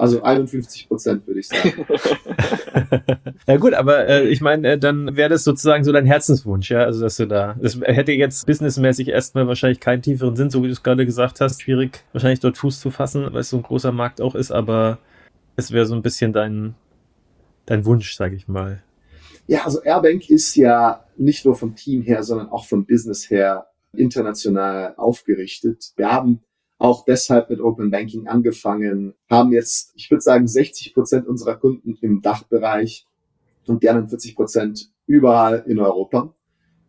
[0.00, 1.84] Also 51 Prozent würde ich sagen.
[3.46, 6.84] ja gut, aber äh, ich meine, äh, dann wäre das sozusagen so dein Herzenswunsch, ja,
[6.84, 10.68] also dass du da, das hätte jetzt businessmäßig erstmal wahrscheinlich keinen tieferen Sinn, so wie
[10.68, 13.62] du es gerade gesagt hast, schwierig wahrscheinlich dort Fuß zu fassen, weil es so ein
[13.62, 14.98] großer Markt auch ist, aber
[15.56, 16.74] es wäre so ein bisschen dein,
[17.66, 18.82] dein Wunsch, sage ich mal.
[19.48, 23.66] Ja, also Airbank ist ja nicht nur vom Team her, sondern auch vom Business her
[23.92, 25.92] international aufgerichtet.
[25.96, 26.40] Wir haben
[26.80, 31.98] auch deshalb mit Open Banking angefangen, haben jetzt, ich würde sagen, 60 Prozent unserer Kunden
[32.00, 33.06] im Dachbereich
[33.66, 36.34] und die anderen 40 Prozent überall in Europa.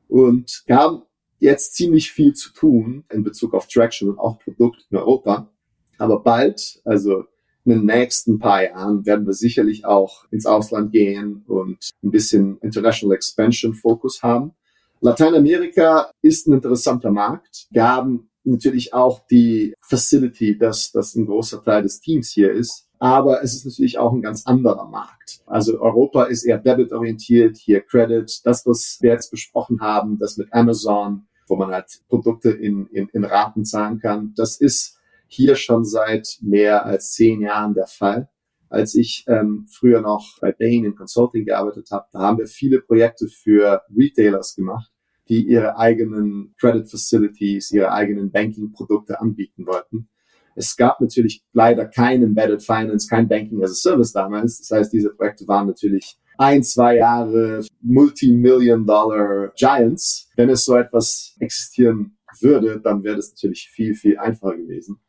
[0.07, 1.01] Und wir haben
[1.39, 5.49] jetzt ziemlich viel zu tun in Bezug auf Traction und auch Produkt in Europa.
[5.97, 7.25] Aber bald, also
[7.65, 12.59] in den nächsten paar Jahren, werden wir sicherlich auch ins Ausland gehen und ein bisschen
[12.59, 14.53] International Expansion Fokus haben.
[15.01, 17.67] Lateinamerika ist ein interessanter Markt.
[17.71, 22.87] Wir haben natürlich auch die Facility, dass das ein großer Teil des Teams hier ist.
[22.99, 25.41] Aber es ist natürlich auch ein ganz anderer Markt.
[25.47, 28.41] Also Europa ist eher debitorientiert, hier Credit.
[28.45, 33.07] Das, was wir jetzt besprochen haben, das mit Amazon, wo man halt Produkte in, in,
[33.09, 38.29] in Raten zahlen kann, das ist hier schon seit mehr als zehn Jahren der Fall.
[38.69, 42.81] Als ich ähm, früher noch bei Bain in Consulting gearbeitet habe, da haben wir viele
[42.81, 44.91] Projekte für Retailers gemacht
[45.29, 50.09] die ihre eigenen Credit Facilities, ihre eigenen Banking-Produkte anbieten wollten.
[50.55, 54.59] Es gab natürlich leider kein Embedded Finance, kein Banking as a Service damals.
[54.59, 60.29] Das heißt, diese Projekte waren natürlich ein, zwei Jahre Multi-Million-Dollar Giants.
[60.35, 64.99] Wenn es so etwas existieren würde, dann wäre das natürlich viel, viel einfacher gewesen.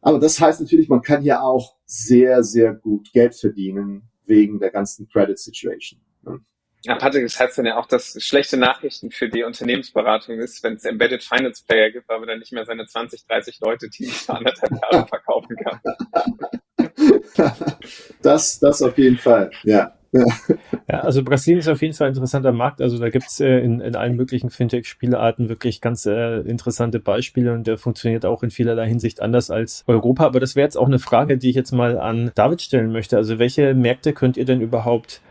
[0.00, 4.70] Aber das heißt natürlich, man kann hier auch sehr, sehr gut Geld verdienen wegen der
[4.70, 6.00] ganzen Credit Situation.
[6.84, 10.74] Ja, Patrick, das heißt dann ja auch, dass schlechte Nachrichten für die Unternehmensberatung ist, wenn
[10.74, 14.22] es Embedded Finance Player gibt, weil man dann nicht mehr seine 20, 30 Leute Teams
[14.22, 15.80] für anderthalb Jahre verkaufen kann.
[18.22, 19.94] Das, das auf jeden Fall, ja.
[20.88, 22.82] Ja, also Brasilien ist auf jeden Fall ein interessanter Markt.
[22.82, 27.66] Also da gibt's äh, in, in allen möglichen Fintech-Spielarten wirklich ganz äh, interessante Beispiele und
[27.66, 30.26] der funktioniert auch in vielerlei Hinsicht anders als Europa.
[30.26, 33.16] Aber das wäre jetzt auch eine Frage, die ich jetzt mal an David stellen möchte.
[33.16, 35.22] Also welche Märkte könnt ihr denn überhaupt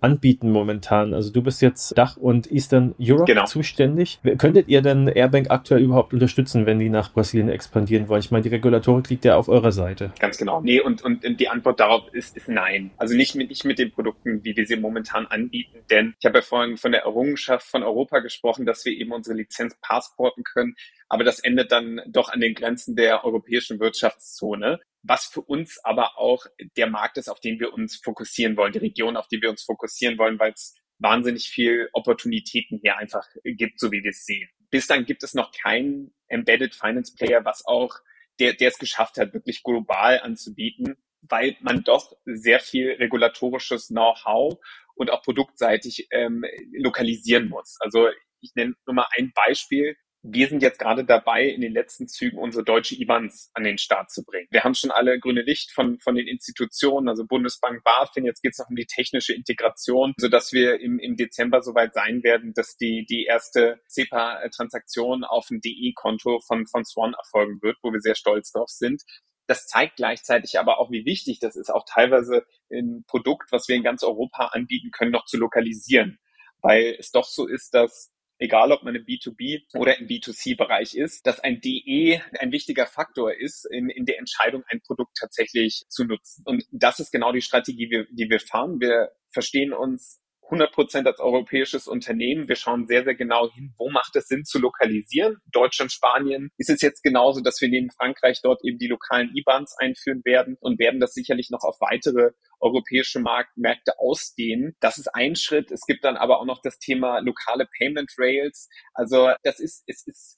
[0.00, 1.14] anbieten momentan?
[1.14, 3.44] Also du bist jetzt Dach und Eastern Europe genau.
[3.44, 4.20] zuständig.
[4.38, 8.20] Könntet ihr denn Airbank aktuell überhaupt unterstützen, wenn die nach Brasilien expandieren wollen?
[8.20, 10.12] Ich meine, die Regulatorik liegt ja auf eurer Seite.
[10.18, 10.60] Ganz genau.
[10.60, 12.90] Nee, und, und die Antwort darauf ist, ist nein.
[12.96, 15.78] Also nicht mit, nicht mit den Produkten, wie wir sie momentan anbieten.
[15.90, 19.36] Denn ich habe ja vorhin von der Errungenschaft von Europa gesprochen, dass wir eben unsere
[19.36, 20.74] Lizenz passporten können.
[21.08, 26.18] Aber das endet dann doch an den Grenzen der europäischen Wirtschaftszone was für uns aber
[26.18, 26.44] auch
[26.76, 29.62] der Markt ist, auf den wir uns fokussieren wollen, die Region, auf die wir uns
[29.62, 34.48] fokussieren wollen, weil es wahnsinnig viel Opportunitäten hier einfach gibt, so wie wir es sehen.
[34.70, 37.96] Bislang gibt es noch keinen Embedded Finance Player, was auch
[38.38, 44.58] der, der es geschafft hat, wirklich global anzubieten, weil man doch sehr viel regulatorisches Know-how
[44.94, 47.76] und auch produktseitig ähm, lokalisieren muss.
[47.80, 48.08] Also
[48.40, 52.38] ich nenne nur mal ein Beispiel wir sind jetzt gerade dabei, in den letzten Zügen
[52.38, 54.48] unsere deutsche IBANs an den Start zu bringen.
[54.50, 58.26] Wir haben schon alle grüne Licht von, von den Institutionen, also Bundesbank, BaFin.
[58.26, 62.22] Jetzt geht es noch um die technische Integration, sodass wir im, im Dezember soweit sein
[62.22, 67.90] werden, dass die, die erste SEPA-Transaktion auf dem DE-Konto von, von Swan erfolgen wird, wo
[67.90, 69.02] wir sehr stolz drauf sind.
[69.46, 73.76] Das zeigt gleichzeitig aber auch, wie wichtig das ist, auch teilweise ein Produkt, was wir
[73.76, 76.18] in ganz Europa anbieten können, noch zu lokalisieren.
[76.60, 81.26] Weil es doch so ist, dass egal ob man im B2B oder im B2C-Bereich ist,
[81.26, 86.04] dass ein DE ein wichtiger Faktor ist in, in der Entscheidung, ein Produkt tatsächlich zu
[86.04, 86.42] nutzen.
[86.46, 88.80] Und das ist genau die Strategie, die wir, die wir fahren.
[88.80, 92.48] Wir verstehen uns 100 Prozent als europäisches Unternehmen.
[92.48, 95.36] Wir schauen sehr, sehr genau hin, wo macht es Sinn zu lokalisieren.
[95.52, 99.76] Deutschland, Spanien ist es jetzt genauso, dass wir neben Frankreich dort eben die lokalen IBANs
[99.78, 104.74] einführen werden und werden das sicherlich noch auf weitere europäische Markt, Märkte ausdehnen.
[104.80, 105.70] Das ist ein Schritt.
[105.70, 108.68] Es gibt dann aber auch noch das Thema lokale Payment Rails.
[108.92, 110.36] Also das ist, es ist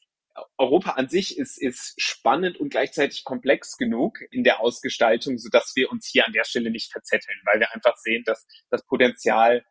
[0.57, 5.73] Europa an sich ist, ist spannend und gleichzeitig komplex genug in der Ausgestaltung, so dass
[5.75, 9.65] wir uns hier an der Stelle nicht verzetteln, weil wir einfach sehen, dass das Potenzial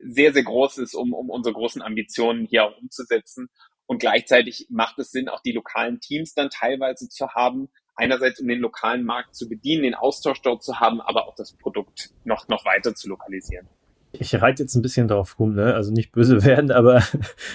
[0.00, 3.48] sehr, sehr groß ist, um, um unsere großen Ambitionen hier auch umzusetzen.
[3.86, 7.68] Und gleichzeitig macht es Sinn, auch die lokalen Teams dann teilweise zu haben.
[7.94, 11.56] Einerseits, um den lokalen Markt zu bedienen, den Austausch dort zu haben, aber auch das
[11.56, 13.68] Produkt noch, noch weiter zu lokalisieren.
[14.20, 15.74] Ich reite jetzt ein bisschen drauf rum, ne?
[15.74, 16.98] also nicht böse werden, aber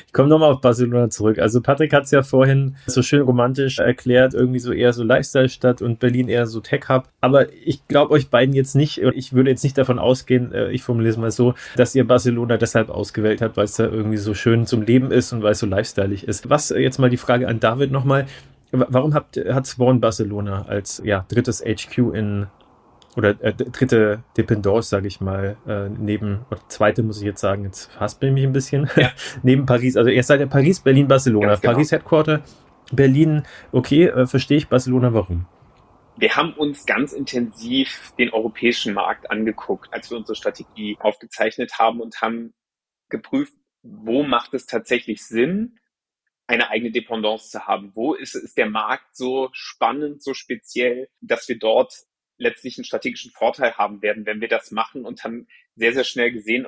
[0.08, 1.40] ich komme nochmal auf Barcelona zurück.
[1.40, 5.82] Also Patrick hat es ja vorhin so schön romantisch erklärt, irgendwie so eher so Lifestyle-Stadt
[5.82, 7.08] und Berlin eher so Tech-Hub.
[7.22, 10.84] Aber ich glaube euch beiden jetzt nicht, ich würde jetzt nicht davon ausgehen, äh, ich
[10.84, 14.34] formuliere es mal so, dass ihr Barcelona deshalb ausgewählt habt, weil es da irgendwie so
[14.34, 16.50] schön zum Leben ist und weil es so lifestyleig ist.
[16.50, 18.26] Was äh, jetzt mal die Frage an David nochmal,
[18.72, 19.36] warum hat
[19.66, 22.48] Swan Barcelona als ja, drittes HQ in
[23.16, 27.64] oder äh, dritte Dependance, sage ich mal, äh, neben, oder zweite muss ich jetzt sagen,
[27.64, 29.12] jetzt hasst mich ein bisschen, ja.
[29.44, 29.98] neben Paris.
[29.98, 31.56] Also ihr seid ja Paris, Berlin, Barcelona.
[31.56, 31.74] Genau.
[31.74, 32.42] Paris Headquarter,
[32.92, 35.46] Berlin, okay, äh, verstehe ich, Barcelona, warum?
[36.16, 42.02] Wir haben uns ganz intensiv den europäischen Markt angeguckt, als wir unsere Strategie aufgezeichnet haben
[42.02, 42.54] und haben
[43.10, 45.80] geprüft, wo macht es tatsächlich Sinn,
[46.48, 47.92] eine eigene Dependance zu haben?
[47.96, 51.94] Wo ist, ist der Markt so spannend, so speziell, dass wir dort
[52.44, 56.32] letztlich einen strategischen Vorteil haben werden, wenn wir das machen und haben sehr, sehr schnell
[56.32, 56.68] gesehen,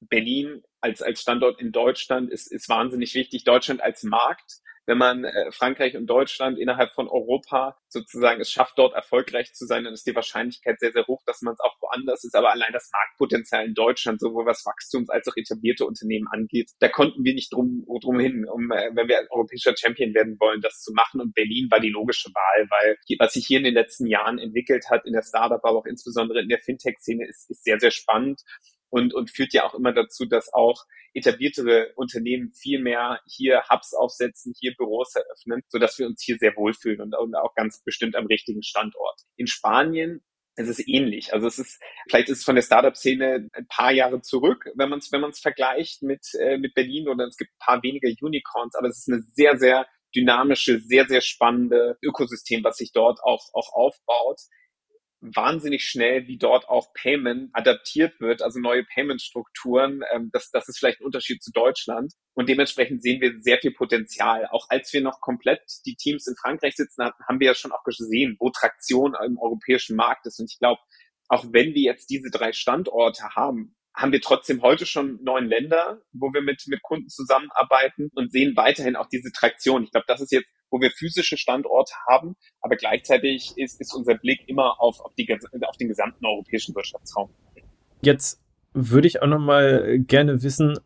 [0.00, 3.44] Berlin als, als Standort in Deutschland ist, ist wahnsinnig wichtig.
[3.44, 8.78] Deutschland als Markt wenn man äh, Frankreich und Deutschland innerhalb von Europa sozusagen es schafft,
[8.78, 11.76] dort erfolgreich zu sein, dann ist die Wahrscheinlichkeit sehr, sehr hoch, dass man es auch
[11.82, 12.34] woanders ist.
[12.34, 16.88] Aber allein das Marktpotenzial in Deutschland, sowohl was Wachstums als auch etablierte Unternehmen angeht, da
[16.88, 20.80] konnten wir nicht drum, drum hin, um, äh, wenn wir europäischer Champion werden wollen, das
[20.80, 21.20] zu machen.
[21.20, 24.86] Und Berlin war die logische Wahl, weil was sich hier in den letzten Jahren entwickelt
[24.88, 28.40] hat in der Startup, aber auch insbesondere in der Fintech-Szene, ist, ist sehr, sehr spannend
[28.90, 30.84] und, und führt ja auch immer dazu, dass auch
[31.14, 36.36] etabliertere Unternehmen viel mehr hier Hubs aufsetzen, hier Büros eröffnen, so dass wir uns hier
[36.38, 39.20] sehr wohlfühlen und, und auch ganz bestimmt am richtigen Standort.
[39.36, 40.22] In Spanien
[40.60, 41.32] es ist ähnlich.
[41.32, 44.98] Also es ist, vielleicht ist es von der Startup-Szene ein paar Jahre zurück, wenn man
[44.98, 48.08] es wenn man es vergleicht mit, äh, mit Berlin oder es gibt ein paar weniger
[48.20, 49.86] Unicorns, aber es ist eine sehr, sehr
[50.16, 54.40] dynamische, sehr, sehr spannende Ökosystem, was sich dort auch, auch aufbaut
[55.20, 60.02] wahnsinnig schnell, wie dort auch Payment adaptiert wird, also neue Payment-Strukturen.
[60.12, 62.12] Ähm, das, das ist vielleicht ein Unterschied zu Deutschland.
[62.34, 64.46] Und dementsprechend sehen wir sehr viel Potenzial.
[64.50, 67.72] Auch als wir noch komplett die Teams in Frankreich sitzen hatten, haben wir ja schon
[67.72, 70.38] auch gesehen, wo Traktion im europäischen Markt ist.
[70.38, 70.80] Und ich glaube,
[71.28, 76.00] auch wenn wir jetzt diese drei Standorte haben, haben wir trotzdem heute schon neun Länder,
[76.12, 79.82] wo wir mit, mit Kunden zusammenarbeiten und sehen weiterhin auch diese Traktion.
[79.84, 84.14] Ich glaube, das ist jetzt wo wir physische Standorte haben, aber gleichzeitig ist, ist unser
[84.14, 85.28] Blick immer auf, auf, die,
[85.66, 87.30] auf den gesamten europäischen Wirtschaftsraum.
[88.00, 88.40] Jetzt
[88.74, 90.78] würde ich auch noch mal gerne wissen,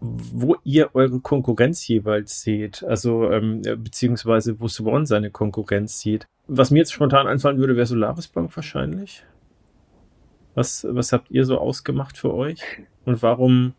[0.00, 6.26] wo ihr eure Konkurrenz jeweils seht, also ähm, beziehungsweise wo Swan seine Konkurrenz sieht.
[6.46, 9.24] Was mir jetzt spontan einfallen würde, wäre Solaris Bank wahrscheinlich.
[10.58, 12.60] Was, was habt ihr so ausgemacht für euch?
[13.04, 13.74] Und warum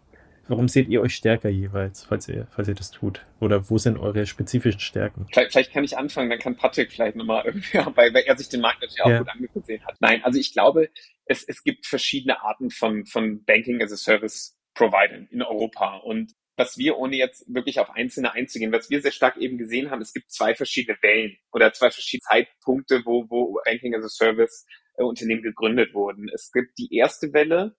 [0.48, 3.24] Warum seht ihr euch stärker jeweils, falls ihr, falls ihr das tut?
[3.40, 5.28] Oder wo sind eure spezifischen Stärken?
[5.32, 8.50] Vielleicht, vielleicht kann ich anfangen, dann kann Patrick vielleicht nochmal irgendwie, weil, weil er sich
[8.50, 9.20] den Markt natürlich auch ja.
[9.20, 9.98] gut angesehen hat.
[10.00, 10.90] Nein, also ich glaube,
[11.26, 15.98] es, es gibt verschiedene Arten von, von Banking as a Service Providern in Europa.
[15.98, 19.92] Und was wir, ohne jetzt wirklich auf einzelne einzugehen, was wir sehr stark eben gesehen
[19.92, 24.10] haben, es gibt zwei verschiedene Wellen oder zwei verschiedene Zeitpunkte, wo, wo Banking as a
[24.10, 24.66] Service
[25.00, 26.30] äh, Unternehmen gegründet wurden.
[26.34, 27.76] Es gibt die erste Welle,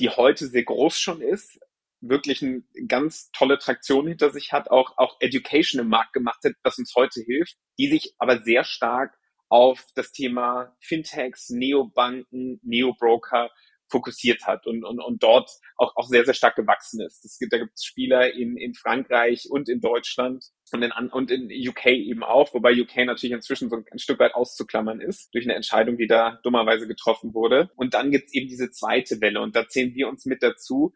[0.00, 1.58] die heute sehr groß schon ist,
[2.00, 6.52] wirklich eine ganz tolle Traktion hinter sich hat, auch, auch Education im Markt gemacht hat,
[6.62, 9.16] was uns heute hilft, die sich aber sehr stark
[9.48, 13.50] auf das Thema Fintechs, Neobanken, Neobroker
[13.88, 17.24] fokussiert hat und, und, und dort auch, auch sehr, sehr stark gewachsen ist.
[17.24, 21.30] Es gibt, da gibt es Spieler in, in Frankreich und in Deutschland und in, und
[21.30, 25.44] in UK eben auch, wobei UK natürlich inzwischen so ein Stück weit auszuklammern ist durch
[25.44, 27.70] eine Entscheidung, die da dummerweise getroffen wurde.
[27.76, 30.92] Und dann gibt es eben diese zweite Welle und da zählen wir uns mit dazu,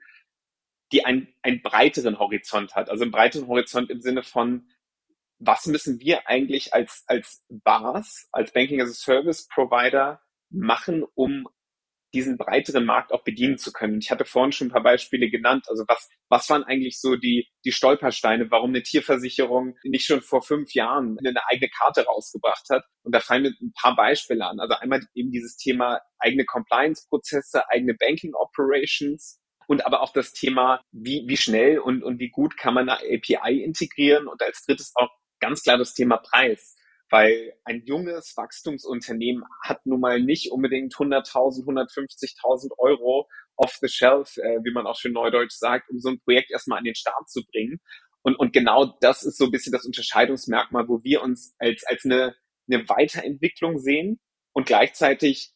[0.92, 2.88] die ein, einen breiteren Horizont hat.
[2.90, 4.68] Also einen breiteren Horizont im Sinne von,
[5.38, 10.20] was müssen wir eigentlich als, als BAS, als Banking as a Service Provider
[10.50, 11.46] machen, um
[12.14, 13.98] diesen breiteren Markt auch bedienen zu können.
[14.00, 15.66] Ich hatte vorhin schon ein paar Beispiele genannt.
[15.68, 20.42] Also was, was waren eigentlich so die, die Stolpersteine, warum eine Tierversicherung nicht schon vor
[20.42, 22.84] fünf Jahren eine eigene Karte rausgebracht hat?
[23.02, 24.60] Und da fallen mir ein paar Beispiele an.
[24.60, 30.80] Also einmal eben dieses Thema eigene Compliance-Prozesse, eigene Banking Operations, und aber auch das Thema,
[30.92, 34.92] wie, wie schnell und, und wie gut kann man eine API integrieren und als drittes
[34.94, 36.74] auch ganz klar das Thema Preis.
[37.10, 44.36] Weil ein junges Wachstumsunternehmen hat nun mal nicht unbedingt 100.000, 150.000 Euro off the shelf,
[44.36, 47.28] äh, wie man auch schön neudeutsch sagt, um so ein Projekt erstmal an den Start
[47.28, 47.80] zu bringen.
[48.22, 52.04] Und, und genau das ist so ein bisschen das Unterscheidungsmerkmal, wo wir uns als, als
[52.04, 52.34] eine,
[52.70, 54.20] eine Weiterentwicklung sehen
[54.52, 55.54] und gleichzeitig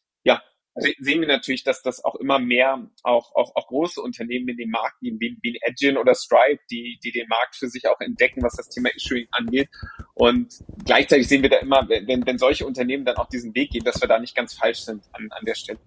[0.74, 4.70] sehen wir natürlich, dass das auch immer mehr auch, auch, auch große Unternehmen in den
[4.70, 8.42] Markt gehen, wie, wie Edgin oder Stripe, die, die den Markt für sich auch entdecken,
[8.42, 9.68] was das Thema Issuing angeht.
[10.14, 10.54] Und
[10.84, 14.00] gleichzeitig sehen wir da immer, wenn, wenn solche Unternehmen dann auch diesen Weg gehen, dass
[14.00, 15.78] wir da nicht ganz falsch sind an, an der Stelle.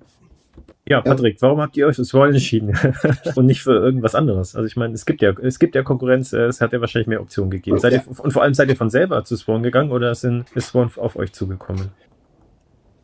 [0.88, 2.78] Ja, Patrick, warum habt ihr euch für Swan entschieden
[3.36, 4.56] und nicht für irgendwas anderes?
[4.56, 7.08] Also ich meine, es gibt ja, es gibt ja Konkurrenz, äh, es hat ja wahrscheinlich
[7.08, 7.80] mehr Optionen gegeben.
[7.80, 10.68] Seid ihr, und vor allem seid ihr von selber zu Swan gegangen oder sind, ist
[10.68, 11.90] Swan auf euch zugekommen?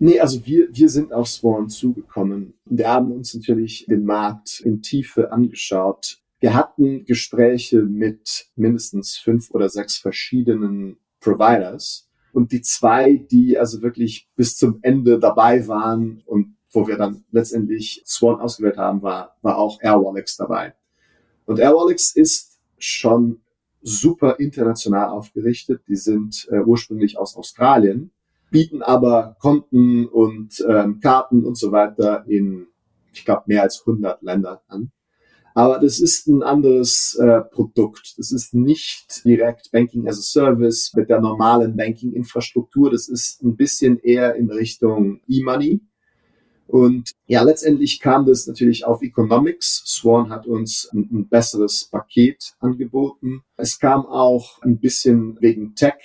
[0.04, 2.56] Nee, also wir, wir sind auf Swan zugekommen.
[2.66, 6.18] Wir haben uns natürlich den Markt in Tiefe angeschaut.
[6.40, 12.10] Wir hatten Gespräche mit mindestens fünf oder sechs verschiedenen Providers.
[12.34, 17.24] Und die zwei, die also wirklich bis zum Ende dabei waren und wo wir dann
[17.30, 20.74] letztendlich Swan ausgewählt haben, war, war auch Airwallex dabei.
[21.46, 23.42] Und Airwallex ist schon
[23.84, 25.84] super international aufgerichtet.
[25.88, 28.10] Die sind äh, ursprünglich aus Australien,
[28.52, 32.68] bieten aber Konten und ähm, Karten und so weiter in,
[33.14, 34.92] ich glaube, mehr als 100 Ländern an.
[35.54, 38.14] Aber das ist ein anderes äh, Produkt.
[38.18, 42.92] Das ist nicht direkt Banking as a Service mit der normalen Banking-Infrastruktur.
[42.92, 45.82] Das ist ein bisschen eher in Richtung E-Money.
[46.68, 49.84] Und ja, letztendlich kam das natürlich auf Economics.
[49.86, 53.42] Swan hat uns ein, ein besseres Paket angeboten.
[53.58, 55.96] Es kam auch ein bisschen wegen Tech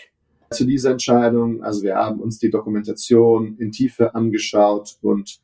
[0.51, 1.63] zu dieser Entscheidung.
[1.63, 5.41] Also wir haben uns die Dokumentation in Tiefe angeschaut und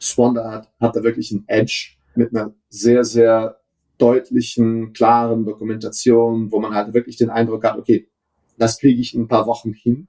[0.00, 3.60] Swan hat, hat da wirklich ein Edge mit einer sehr, sehr
[3.98, 8.08] deutlichen, klaren Dokumentation, wo man halt wirklich den Eindruck hat, okay,
[8.56, 10.08] das kriege ich in ein paar Wochen hin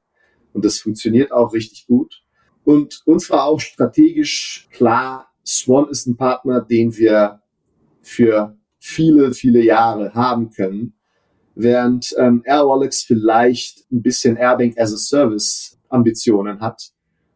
[0.53, 2.23] und das funktioniert auch richtig gut.
[2.63, 7.41] Und uns war auch strategisch klar, Swan ist ein Partner, den wir
[8.01, 10.93] für viele, viele Jahre haben können,
[11.55, 16.91] während ähm, Airwallex vielleicht ein bisschen Airbank as a Service Ambitionen hat.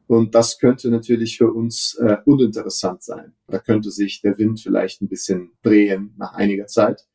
[0.07, 3.34] Und das könnte natürlich für uns äh, uninteressant sein.
[3.47, 7.05] Da könnte sich der Wind vielleicht ein bisschen drehen nach einiger Zeit.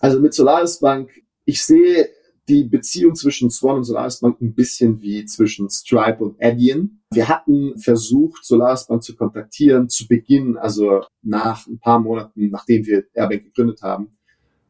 [0.00, 1.10] Also mit Solaris Bank,
[1.44, 2.08] ich sehe
[2.48, 7.02] die Beziehung zwischen Swan und Solaris Bank ein bisschen wie zwischen Stripe und Adyen.
[7.10, 12.84] Wir hatten versucht, Solaris Bank zu kontaktieren zu Beginn, also nach ein paar Monaten, nachdem
[12.84, 14.18] wir Airbank gegründet haben.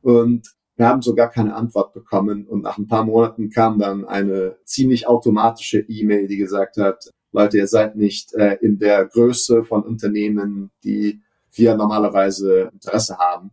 [0.02, 2.46] Und wir haben sogar keine Antwort bekommen.
[2.46, 7.58] Und nach ein paar Monaten kam dann eine ziemlich automatische E-Mail, die gesagt hat, Leute,
[7.58, 11.20] ihr seid nicht äh, in der Größe von Unternehmen, die
[11.52, 13.50] wir normalerweise Interesse haben.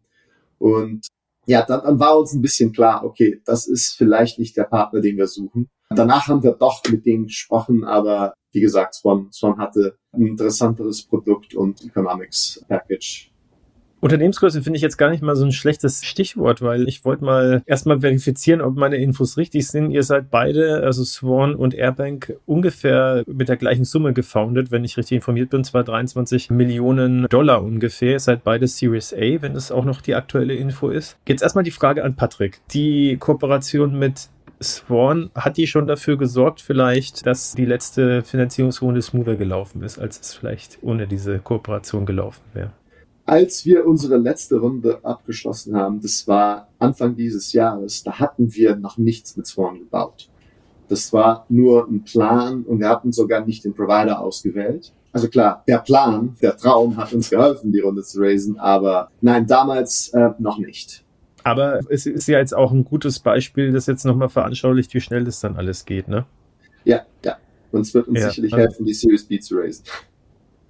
[0.59, 1.07] Und
[1.45, 5.01] ja, dann, dann war uns ein bisschen klar, okay, das ist vielleicht nicht der Partner,
[5.01, 5.69] den wir suchen.
[5.89, 11.03] Danach haben wir doch mit denen gesprochen, aber wie gesagt, Swan, Swan hatte ein interessanteres
[11.03, 13.30] Produkt und Economics Package
[14.01, 17.61] Unternehmensgröße finde ich jetzt gar nicht mal so ein schlechtes Stichwort, weil ich wollte mal
[17.67, 19.91] erstmal verifizieren, ob meine Infos richtig sind.
[19.91, 24.97] Ihr seid beide, also Swan und Airbank, ungefähr mit der gleichen Summe gefoundet, wenn ich
[24.97, 28.13] richtig informiert bin, zwar 23 Millionen Dollar ungefähr.
[28.13, 31.17] Ihr seid beide Series A, wenn es auch noch die aktuelle Info ist.
[31.27, 32.59] Jetzt erstmal die Frage an Patrick.
[32.71, 34.29] Die Kooperation mit
[34.63, 40.19] Swan, hat die schon dafür gesorgt, vielleicht, dass die letzte Finanzierungsrunde smoother gelaufen ist, als
[40.19, 42.71] es vielleicht ohne diese Kooperation gelaufen wäre?
[43.31, 48.75] Als wir unsere letzte Runde abgeschlossen haben, das war Anfang dieses Jahres, da hatten wir
[48.75, 50.27] noch nichts mit Swan gebaut.
[50.89, 54.91] Das war nur ein Plan und wir hatten sogar nicht den Provider ausgewählt.
[55.13, 59.47] Also klar, der Plan, der Traum hat uns geholfen, die Runde zu raisen, aber nein,
[59.47, 61.05] damals äh, noch nicht.
[61.45, 65.23] Aber es ist ja jetzt auch ein gutes Beispiel, das jetzt nochmal veranschaulicht, wie schnell
[65.23, 66.25] das dann alles geht, ne?
[66.83, 67.37] Ja, ja.
[67.71, 69.85] Und es wird uns ja, sicherlich also helfen, die Series B zu raisen.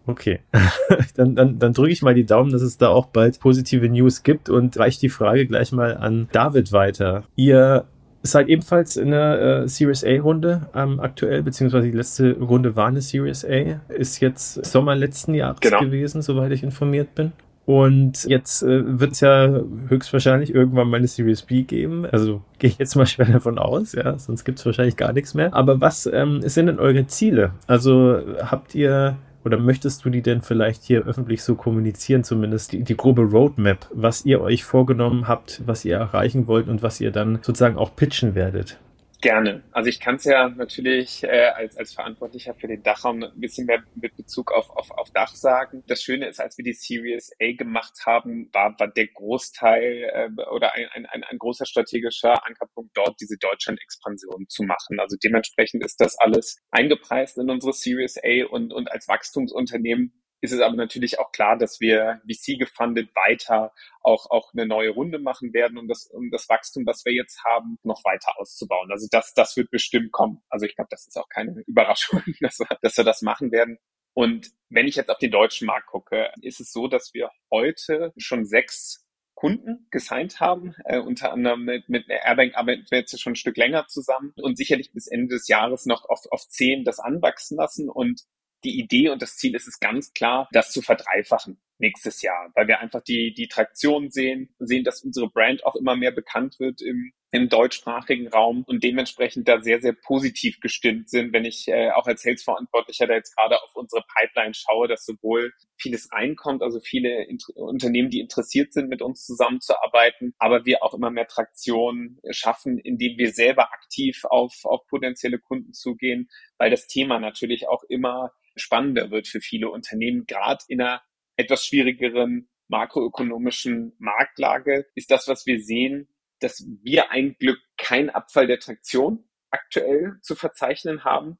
[0.07, 0.39] Okay,
[1.15, 4.23] dann, dann, dann drücke ich mal die Daumen, dass es da auch bald positive News
[4.23, 7.23] gibt und reiche die Frage gleich mal an David weiter.
[7.35, 7.85] Ihr
[8.23, 13.01] seid ebenfalls in der äh, Series A-Runde ähm, aktuell, beziehungsweise die letzte Runde war eine
[13.01, 15.79] Series A, ist jetzt Sommer letzten Jahres genau.
[15.79, 17.31] gewesen, soweit ich informiert bin.
[17.65, 22.05] Und jetzt äh, wird es ja höchstwahrscheinlich irgendwann mal eine Series B geben.
[22.05, 25.33] Also gehe ich jetzt mal schwer davon aus, ja, sonst gibt es wahrscheinlich gar nichts
[25.33, 25.53] mehr.
[25.53, 27.51] Aber was ähm, sind denn eure Ziele?
[27.67, 32.83] Also habt ihr oder möchtest du die denn vielleicht hier öffentlich so kommunizieren, zumindest die,
[32.83, 37.11] die grobe Roadmap, was ihr euch vorgenommen habt, was ihr erreichen wollt und was ihr
[37.11, 38.79] dann sozusagen auch pitchen werdet?
[39.21, 39.63] Gerne.
[39.71, 43.67] Also ich kann es ja natürlich äh, als, als Verantwortlicher für den Dachraum ein bisschen
[43.67, 45.83] mehr mit Bezug auf, auf, auf Dach sagen.
[45.85, 50.41] Das Schöne ist, als wir die Series A gemacht haben, war, war der Großteil äh,
[50.51, 54.99] oder ein, ein, ein, ein großer strategischer Ankerpunkt dort, diese Deutschland-Expansion zu machen.
[54.99, 60.51] Also dementsprechend ist das alles eingepreist in unsere Series A und, und als Wachstumsunternehmen ist
[60.51, 63.71] es aber natürlich auch klar, dass wir VC gefundet weiter
[64.01, 67.43] auch, auch eine neue Runde machen werden, um das, um das Wachstum, was wir jetzt
[67.45, 68.91] haben, noch weiter auszubauen.
[68.91, 70.41] Also das, das wird bestimmt kommen.
[70.49, 73.77] Also ich glaube, das ist auch keine Überraschung, dass wir, dass wir das machen werden.
[74.13, 78.11] Und wenn ich jetzt auf den deutschen Markt gucke, ist es so, dass wir heute
[78.17, 80.75] schon sechs Kunden gesigned haben.
[80.85, 84.57] Äh, unter anderem mit, mit Airbank arbeiten wir jetzt schon ein Stück länger zusammen und
[84.57, 87.89] sicherlich bis Ende des Jahres noch auf, auf zehn das anwachsen lassen.
[87.89, 88.23] Und
[88.63, 92.67] die Idee und das Ziel ist es ganz klar, das zu verdreifachen nächstes Jahr, weil
[92.67, 96.81] wir einfach die, die Traktion sehen, sehen, dass unsere Brand auch immer mehr bekannt wird
[96.81, 101.91] im, im deutschsprachigen Raum und dementsprechend da sehr, sehr positiv gestimmt sind, wenn ich äh,
[101.91, 106.79] auch als Sales-Verantwortlicher da jetzt gerade auf unsere Pipeline schaue, dass sowohl vieles reinkommt, also
[106.79, 112.19] viele Int Unternehmen, die interessiert sind, mit uns zusammenzuarbeiten, aber wir auch immer mehr Traktion
[112.29, 117.83] schaffen, indem wir selber aktiv auf, auf potenzielle Kunden zugehen, weil das Thema natürlich auch
[117.89, 121.01] immer spannender wird für viele Unternehmen, gerade in einer
[121.35, 126.07] etwas schwierigeren makroökonomischen Marktlage ist das, was wir sehen,
[126.39, 131.37] dass wir ein Glück kein Abfall der Traktion aktuell zu verzeichnen haben,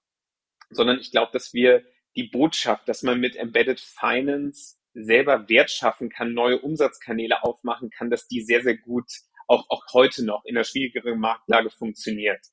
[0.69, 1.83] sondern ich glaube, dass wir
[2.15, 8.09] die Botschaft, dass man mit Embedded Finance selber Wert schaffen kann, neue Umsatzkanäle aufmachen kann,
[8.09, 9.09] dass die sehr, sehr gut
[9.47, 12.45] auch, auch heute noch in einer schwierigeren Marktlage funktioniert.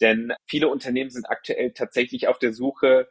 [0.00, 3.08] Denn viele Unternehmen sind aktuell tatsächlich auf der Suche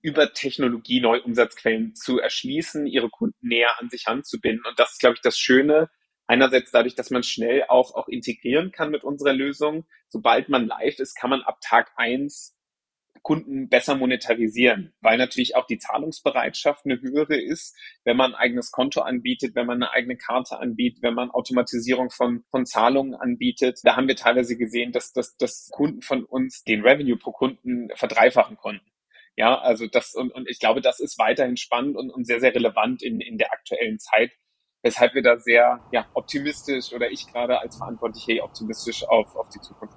[0.00, 4.64] über Technologie neue Umsatzquellen zu erschließen, ihre Kunden näher an sich anzubinden.
[4.66, 5.90] Und das ist, glaube ich, das Schöne.
[6.26, 9.86] Einerseits dadurch, dass man schnell auch, auch integrieren kann mit unserer Lösung.
[10.08, 12.56] Sobald man live ist, kann man ab Tag eins
[13.22, 18.72] Kunden besser monetarisieren, weil natürlich auch die Zahlungsbereitschaft eine höhere ist, wenn man ein eigenes
[18.72, 23.80] Konto anbietet, wenn man eine eigene Karte anbietet, wenn man Automatisierung von, von Zahlungen anbietet.
[23.84, 27.90] Da haben wir teilweise gesehen, dass, dass, dass Kunden von uns den Revenue pro Kunden
[27.94, 28.91] verdreifachen konnten.
[29.36, 32.54] Ja, also das, und, und ich glaube, das ist weiterhin spannend und, und sehr, sehr
[32.54, 34.32] relevant in, in der aktuellen Zeit,
[34.82, 39.60] weshalb wir da sehr ja, optimistisch oder ich gerade als Verantwortlicher optimistisch auf, auf die
[39.60, 39.96] Zukunft.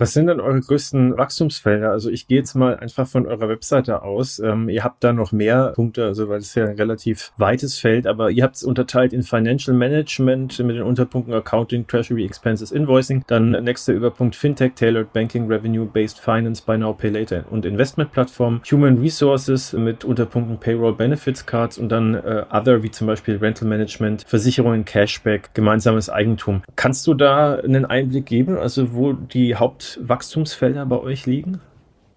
[0.00, 1.90] Was sind denn eure größten Wachstumsfelder?
[1.90, 4.38] Also ich gehe jetzt mal einfach von eurer Webseite aus.
[4.38, 8.06] Ähm, ihr habt da noch mehr Punkte, also weil es ja ein relativ weites Feld,
[8.06, 13.24] aber ihr habt es unterteilt in Financial Management mit den Unterpunkten Accounting, Treasury Expenses, Invoicing,
[13.26, 18.10] dann nächster Überpunkt Fintech, Tailored Banking, Revenue Based Finance, Buy Now Pay Later und Investment
[18.10, 23.36] Plattform, Human Resources mit Unterpunkten Payroll Benefits Cards und dann äh, Other wie zum Beispiel
[23.36, 26.62] Rental Management, Versicherungen, Cashback, gemeinsames Eigentum.
[26.74, 31.60] Kannst du da einen Einblick geben, also wo die Haupt Wachstumsfelder bei euch liegen?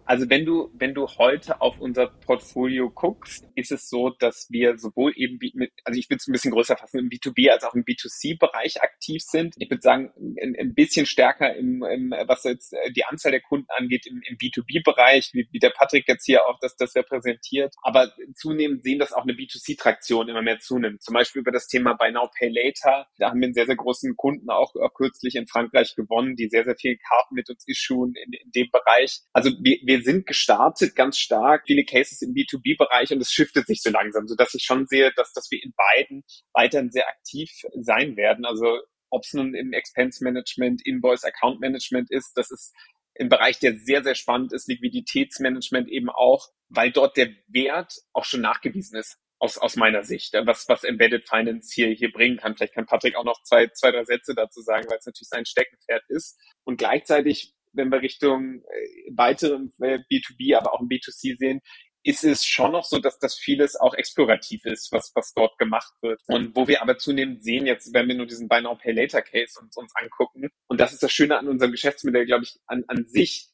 [0.06, 4.78] Also wenn du, wenn du heute auf unser Portfolio guckst, ist es so, dass wir
[4.78, 7.74] sowohl eben mit, also ich würde es ein bisschen größer fassen, im B2B als auch
[7.74, 9.56] im B2C-Bereich aktiv sind.
[9.58, 13.42] Ich würde sagen, ein, ein bisschen stärker im, im, was jetzt äh, die Anzahl der
[13.42, 17.74] Kunden angeht, im, im B2B-Bereich, wie, wie der Patrick jetzt hier auch das, das repräsentiert.
[17.82, 21.02] Aber zunehmend sehen, dass auch eine B2C-Traktion immer mehr zunimmt.
[21.02, 23.08] Zum Beispiel über das Thema Buy Now Pay Later.
[23.18, 26.50] Da haben wir einen sehr, sehr großen Kunden auch, auch kürzlich in Frankreich gewonnen, die
[26.50, 29.22] sehr, sehr viele Karten mit uns issuen in, in dem Bereich.
[29.32, 33.68] Also wir, wir wir sind gestartet ganz stark, viele Cases im B2B-Bereich und es shiftet
[33.68, 37.08] sich so langsam, so dass ich schon sehe, dass, dass wir in beiden weiterhin sehr
[37.08, 38.44] aktiv sein werden.
[38.46, 38.80] Also
[39.12, 42.74] ob es nun im Expense Management, Invoice Account Management ist, das ist
[43.20, 48.26] ein Bereich, der sehr, sehr spannend ist, Liquiditätsmanagement eben auch, weil dort der Wert auch
[48.26, 52.56] schon nachgewiesen ist aus, aus meiner Sicht, was, was Embedded Finance hier, hier bringen kann.
[52.56, 55.46] Vielleicht kann Patrick auch noch zwei, zwei, drei Sätze dazu sagen, weil es natürlich sein
[55.46, 56.40] Steckenpferd ist.
[56.64, 61.62] Und gleichzeitig wenn wir Richtung äh, weiteren äh, B2B, aber auch im B2C sehen,
[62.04, 65.94] ist es schon noch so, dass das vieles auch explorativ ist, was, was dort gemacht
[66.02, 66.22] wird.
[66.28, 69.22] Und wo wir aber zunehmend sehen, jetzt, wenn wir nur diesen Buy Now Pay Later
[69.22, 72.84] Case uns, uns angucken, und das ist das Schöne an unserem Geschäftsmodell, glaube ich, an,
[72.88, 73.50] an sich.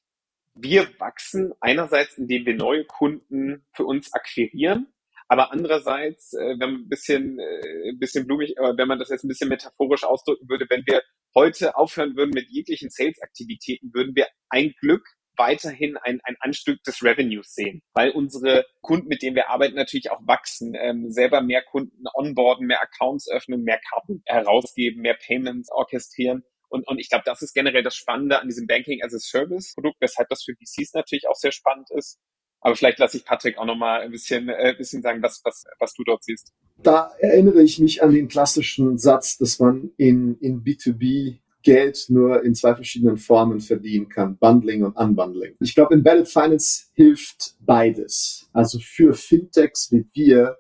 [0.55, 4.87] Wir wachsen einerseits, indem wir neue Kunden für uns akquirieren,
[5.27, 9.09] aber andererseits, äh, wenn man ein bisschen, äh, ein bisschen blumig, aber wenn man das
[9.09, 11.03] jetzt ein bisschen metaphorisch ausdrücken würde, wenn wir
[11.35, 15.03] heute aufhören würden mit jeglichen Sales-Aktivitäten, würden wir ein Glück
[15.39, 20.11] weiterhin ein, ein Anstück des Revenues sehen, weil unsere Kunden, mit denen wir arbeiten, natürlich
[20.11, 25.71] auch wachsen, ähm, selber mehr Kunden onboarden, mehr Accounts öffnen, mehr Karten herausgeben, mehr Payments
[25.71, 26.43] orchestrieren.
[26.67, 29.73] Und, und ich glaube, das ist generell das Spannende an diesem Banking as a Service
[29.73, 32.19] Produkt, weshalb das für VCs natürlich auch sehr spannend ist.
[32.61, 35.93] Aber vielleicht lasse ich Patrick auch nochmal ein bisschen, äh, bisschen sagen, was, was, was
[35.93, 36.53] du dort siehst.
[36.83, 42.43] Da erinnere ich mich an den klassischen Satz, dass man in, in B2B Geld nur
[42.43, 45.55] in zwei verschiedenen Formen verdienen kann, Bundling und Unbundling.
[45.59, 48.49] Ich glaube, Embedded Finance hilft beides.
[48.53, 50.57] Also für Fintechs wie wir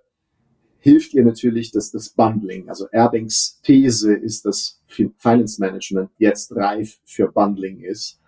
[0.81, 6.99] hilft ihr natürlich, dass das Bundling, also Erbanks These ist, dass Finance Management jetzt reif
[7.05, 8.18] für Bundling ist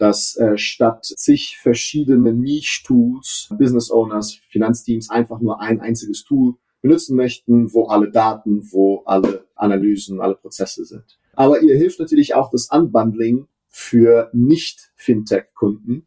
[0.00, 7.16] dass äh, statt sich verschiedene Niche-Tools, Business Owners, Finanzteams einfach nur ein einziges Tool benutzen
[7.16, 11.18] möchten, wo alle Daten, wo alle Analysen, alle Prozesse sind.
[11.34, 16.06] Aber ihr hilft natürlich auch das Unbundling für Nicht-Fintech-Kunden,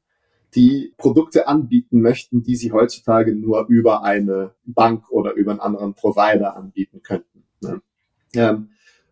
[0.55, 5.93] die Produkte anbieten möchten, die sie heutzutage nur über eine Bank oder über einen anderen
[5.93, 7.43] Provider anbieten könnten.
[7.61, 7.79] Ne?
[8.33, 8.69] Ähm,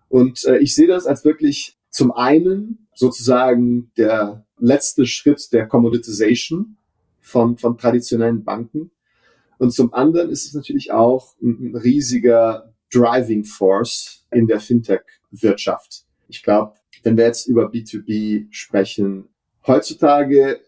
[0.09, 6.77] und äh, ich sehe das als wirklich zum einen sozusagen der letzte Schritt der Commoditization
[7.19, 8.91] von, von traditionellen Banken.
[9.57, 16.05] Und zum anderen ist es natürlich auch ein, riesiger Driving Force in der Fintech-Wirtschaft.
[16.27, 19.29] Ich glaube, wenn wir jetzt über B2B sprechen,
[19.65, 20.59] heutzutage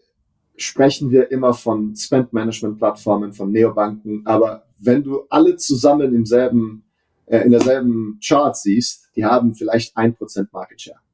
[0.56, 6.84] sprechen wir immer von Spend-Management-Plattformen, von Neobanken, aber wenn du alle zusammen im selben,
[7.26, 11.04] äh, in derselben Chart siehst, die haben vielleicht ein Prozent Market Share.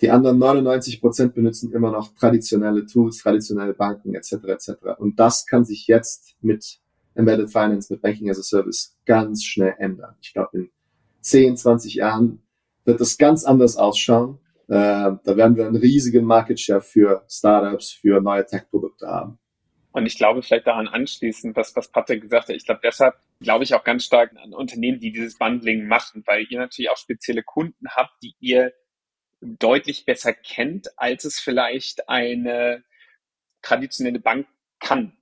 [0.00, 4.32] Die anderen 99 Prozent benutzen immer noch traditionelle Tools, traditionelle Banken etc.
[4.48, 4.70] etc.
[4.98, 6.80] Und das kann sich jetzt mit
[7.14, 10.16] Embedded Finance, mit Banking as a Service ganz schnell ändern.
[10.20, 10.70] Ich glaube, in
[11.20, 12.42] 10, 20 Jahren
[12.84, 14.38] wird das ganz anders ausschauen.
[14.66, 14.72] Äh,
[15.24, 19.38] da werden wir einen riesigen Market Share für Startups, für neue Tech-Produkte haben.
[19.92, 23.62] Und ich glaube, vielleicht daran anschließend, was, was Patrick gesagt hat, ich glaube, deshalb glaube
[23.62, 27.44] ich auch ganz stark an Unternehmen, die dieses Bundling machen, weil ihr natürlich auch spezielle
[27.44, 28.72] Kunden habt, die ihr
[29.44, 32.84] deutlich besser kennt, als es vielleicht eine
[33.62, 34.46] traditionelle Bank
[34.80, 35.16] kann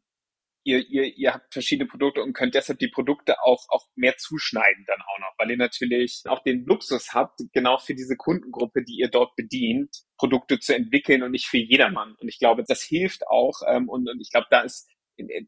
[0.64, 4.84] ihr, ihr, ihr habt verschiedene Produkte und könnt deshalb die Produkte auch, auch mehr zuschneiden
[4.86, 8.98] dann auch noch, weil ihr natürlich auch den Luxus habt, genau für diese Kundengruppe, die
[8.98, 12.14] ihr dort bedient, Produkte zu entwickeln und nicht für jedermann.
[12.20, 14.88] Und ich glaube, das hilft auch ähm, und, und ich glaube, da ist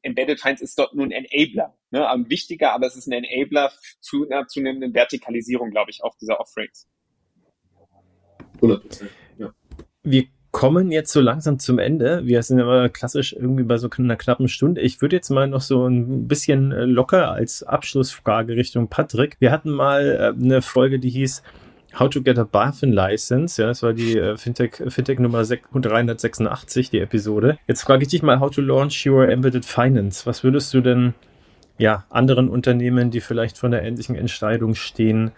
[0.02, 2.06] Embedded Finance ist dort nur ein Enabler, ne?
[2.28, 6.86] wichtiger, aber es ist ein Enabler zu einer zunehmenden Vertikalisierung, glaube ich, auch dieser Offerings.
[8.56, 9.04] 100
[9.38, 9.52] ja.
[10.02, 12.24] Wir kommen jetzt so langsam zum Ende.
[12.24, 14.80] Wir sind aber klassisch irgendwie bei so einer knappen Stunde.
[14.82, 19.36] Ich würde jetzt mal noch so ein bisschen äh, locker als Abschlussfrage Richtung Patrick.
[19.40, 21.42] Wir hatten mal äh, eine Folge, die hieß
[21.98, 23.60] How to get a BaFin License.
[23.60, 27.58] Ja, das war die äh, Fintech, Fintech Nummer 386, die Episode.
[27.68, 30.26] Jetzt frage ich dich mal, how to launch your embedded finance.
[30.26, 31.14] Was würdest du denn
[31.78, 35.32] ja, anderen Unternehmen, die vielleicht vor einer ähnlichen Entscheidung stehen,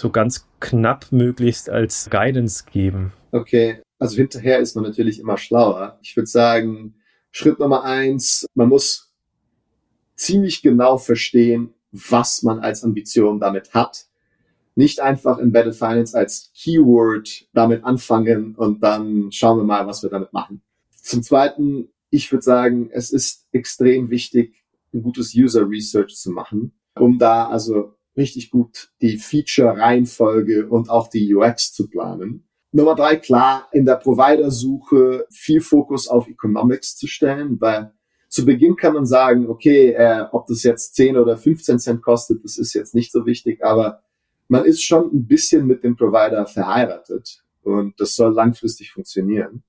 [0.00, 3.12] so ganz knapp möglichst als Guidance geben?
[3.32, 5.98] Okay, also hinterher ist man natürlich immer schlauer.
[6.02, 6.94] Ich würde sagen,
[7.30, 9.12] Schritt Nummer eins, man muss
[10.16, 14.06] ziemlich genau verstehen, was man als Ambition damit hat.
[14.74, 20.10] Nicht einfach Embedded Finance als Keyword damit anfangen und dann schauen wir mal, was wir
[20.10, 20.62] damit machen.
[21.02, 26.72] Zum Zweiten, ich würde sagen, es ist extrem wichtig, ein gutes User Research zu machen,
[26.94, 32.44] um da also richtig gut die Feature-Reihenfolge und auch die UX zu planen.
[32.72, 37.92] Nummer drei, klar, in der Provider-Suche viel Fokus auf Economics zu stellen, weil
[38.28, 42.44] zu Beginn kann man sagen, okay, äh, ob das jetzt 10 oder 15 Cent kostet,
[42.44, 44.02] das ist jetzt nicht so wichtig, aber
[44.46, 49.64] man ist schon ein bisschen mit dem Provider verheiratet und das soll langfristig funktionieren.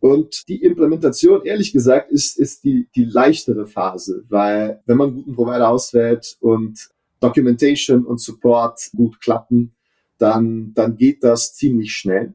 [0.00, 5.16] Und die Implementation, ehrlich gesagt, ist, ist die, die leichtere Phase, weil wenn man einen
[5.16, 6.90] guten Provider auswählt und
[7.20, 9.72] Documentation und Support gut klappen,
[10.18, 12.34] dann, dann geht das ziemlich schnell.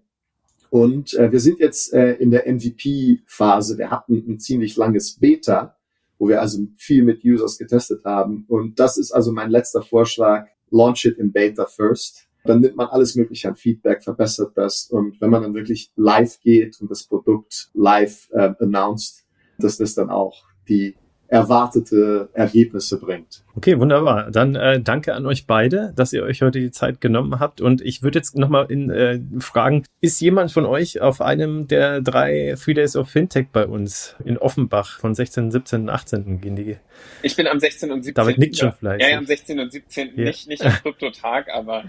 [0.69, 3.77] Und äh, wir sind jetzt äh, in der MVP-Phase.
[3.77, 5.75] Wir hatten ein ziemlich langes Beta,
[6.17, 8.45] wo wir also viel mit Users getestet haben.
[8.47, 10.47] Und das ist also mein letzter Vorschlag.
[10.71, 12.27] Launch it in Beta first.
[12.43, 14.87] Dann nimmt man alles Mögliche an Feedback, verbessert das.
[14.87, 19.25] Und wenn man dann wirklich live geht und das Produkt live äh, announced,
[19.59, 20.95] dass das dann auch die
[21.33, 23.43] erwartete Ergebnisse bringt.
[23.55, 24.29] Okay, wunderbar.
[24.29, 27.59] Dann äh, danke an euch beide, dass ihr euch heute die Zeit genommen habt.
[27.59, 32.01] Und ich würde jetzt nochmal in äh, fragen, ist jemand von euch auf einem der
[32.01, 36.39] drei Three Days of Fintech bei uns in Offenbach von 16., 17., 18.
[36.39, 36.77] gehen die?
[37.23, 37.91] Ich bin am 16.
[37.91, 38.13] und 17.
[38.13, 39.01] David nickt schon vielleicht.
[39.01, 39.59] Ja, ja, am 16.
[39.59, 40.11] und 17.
[40.15, 40.25] Ja.
[40.25, 41.85] Nicht, nicht am Kryptotag, aber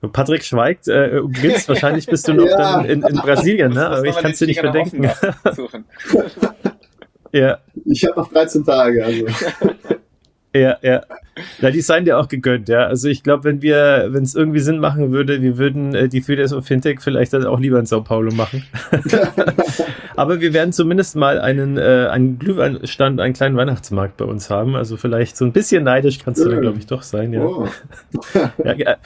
[0.12, 2.56] Patrick schweigt, äh, grinst, wahrscheinlich bist du noch ja.
[2.56, 3.86] dann in, in Brasilien, ne?
[3.86, 5.08] Aber ich kann es dir nicht verdenken.
[7.32, 7.58] Ja.
[7.84, 9.26] Ich habe noch 13 Tage, also.
[10.54, 11.02] Ja, ja.
[11.60, 12.86] Na, die seien dir auch gegönnt, ja.
[12.86, 16.22] Also ich glaube, wenn wir, wenn es irgendwie Sinn machen würde, wir würden äh, die
[16.22, 18.64] Feeders of Fintech vielleicht dann auch lieber in Sao Paulo machen.
[20.16, 24.74] Aber wir werden zumindest mal einen, äh, einen Glühweinstand, einen kleinen Weihnachtsmarkt bei uns haben.
[24.74, 27.44] Also vielleicht so ein bisschen neidisch kannst du da, glaube ich, doch sein, ja.
[27.44, 27.68] Oh.
[28.64, 28.96] ja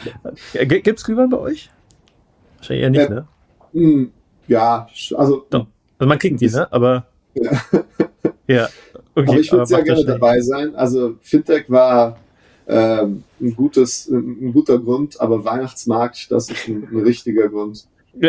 [0.55, 1.71] äh, gibt's Glühwein bei euch?
[2.59, 3.27] Wahrscheinlich eher nicht, ne?
[3.73, 4.13] Hm,
[4.47, 5.45] ja, also.
[5.51, 5.67] Doch.
[5.99, 6.73] Also man kriegt die, ne?
[6.73, 7.07] Aber.
[7.35, 7.51] Ja.
[8.53, 8.69] Ja.
[9.15, 10.75] Okay, aber ich würde sehr gerne dabei sein.
[10.75, 12.19] Also Fintech war
[12.67, 17.87] ähm, ein gutes, ein guter Grund, aber Weihnachtsmarkt, das ist ein, ein richtiger Grund.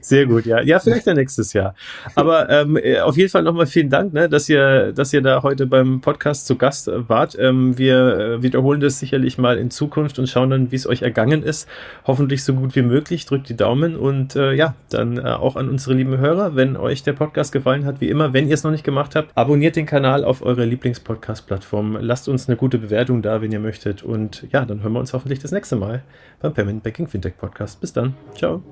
[0.00, 0.60] Sehr gut, ja.
[0.62, 1.74] Ja, vielleicht dann nächstes Jahr.
[2.14, 5.42] Aber ähm, äh, auf jeden Fall nochmal vielen Dank, ne, dass ihr, dass ihr da
[5.42, 7.36] heute beim Podcast zu Gast wart.
[7.38, 11.02] Ähm, wir äh, wiederholen das sicherlich mal in Zukunft und schauen dann, wie es euch
[11.02, 11.68] ergangen ist.
[12.06, 13.26] Hoffentlich so gut wie möglich.
[13.26, 17.02] Drückt die Daumen und äh, ja, dann äh, auch an unsere lieben Hörer, wenn euch
[17.02, 19.86] der Podcast gefallen hat, wie immer, wenn ihr es noch nicht gemacht habt, abonniert den
[19.86, 21.98] Kanal auf eure Lieblingspodcast-Plattform.
[22.00, 24.02] Lasst uns eine gute Bewertung da, wenn ihr möchtet.
[24.02, 26.02] Und ja, dann hören wir uns hoffentlich das nächste Mal
[26.40, 27.80] beim Payment Banking Fintech Podcast.
[27.80, 28.14] Bis dann.
[28.34, 28.62] Ciao.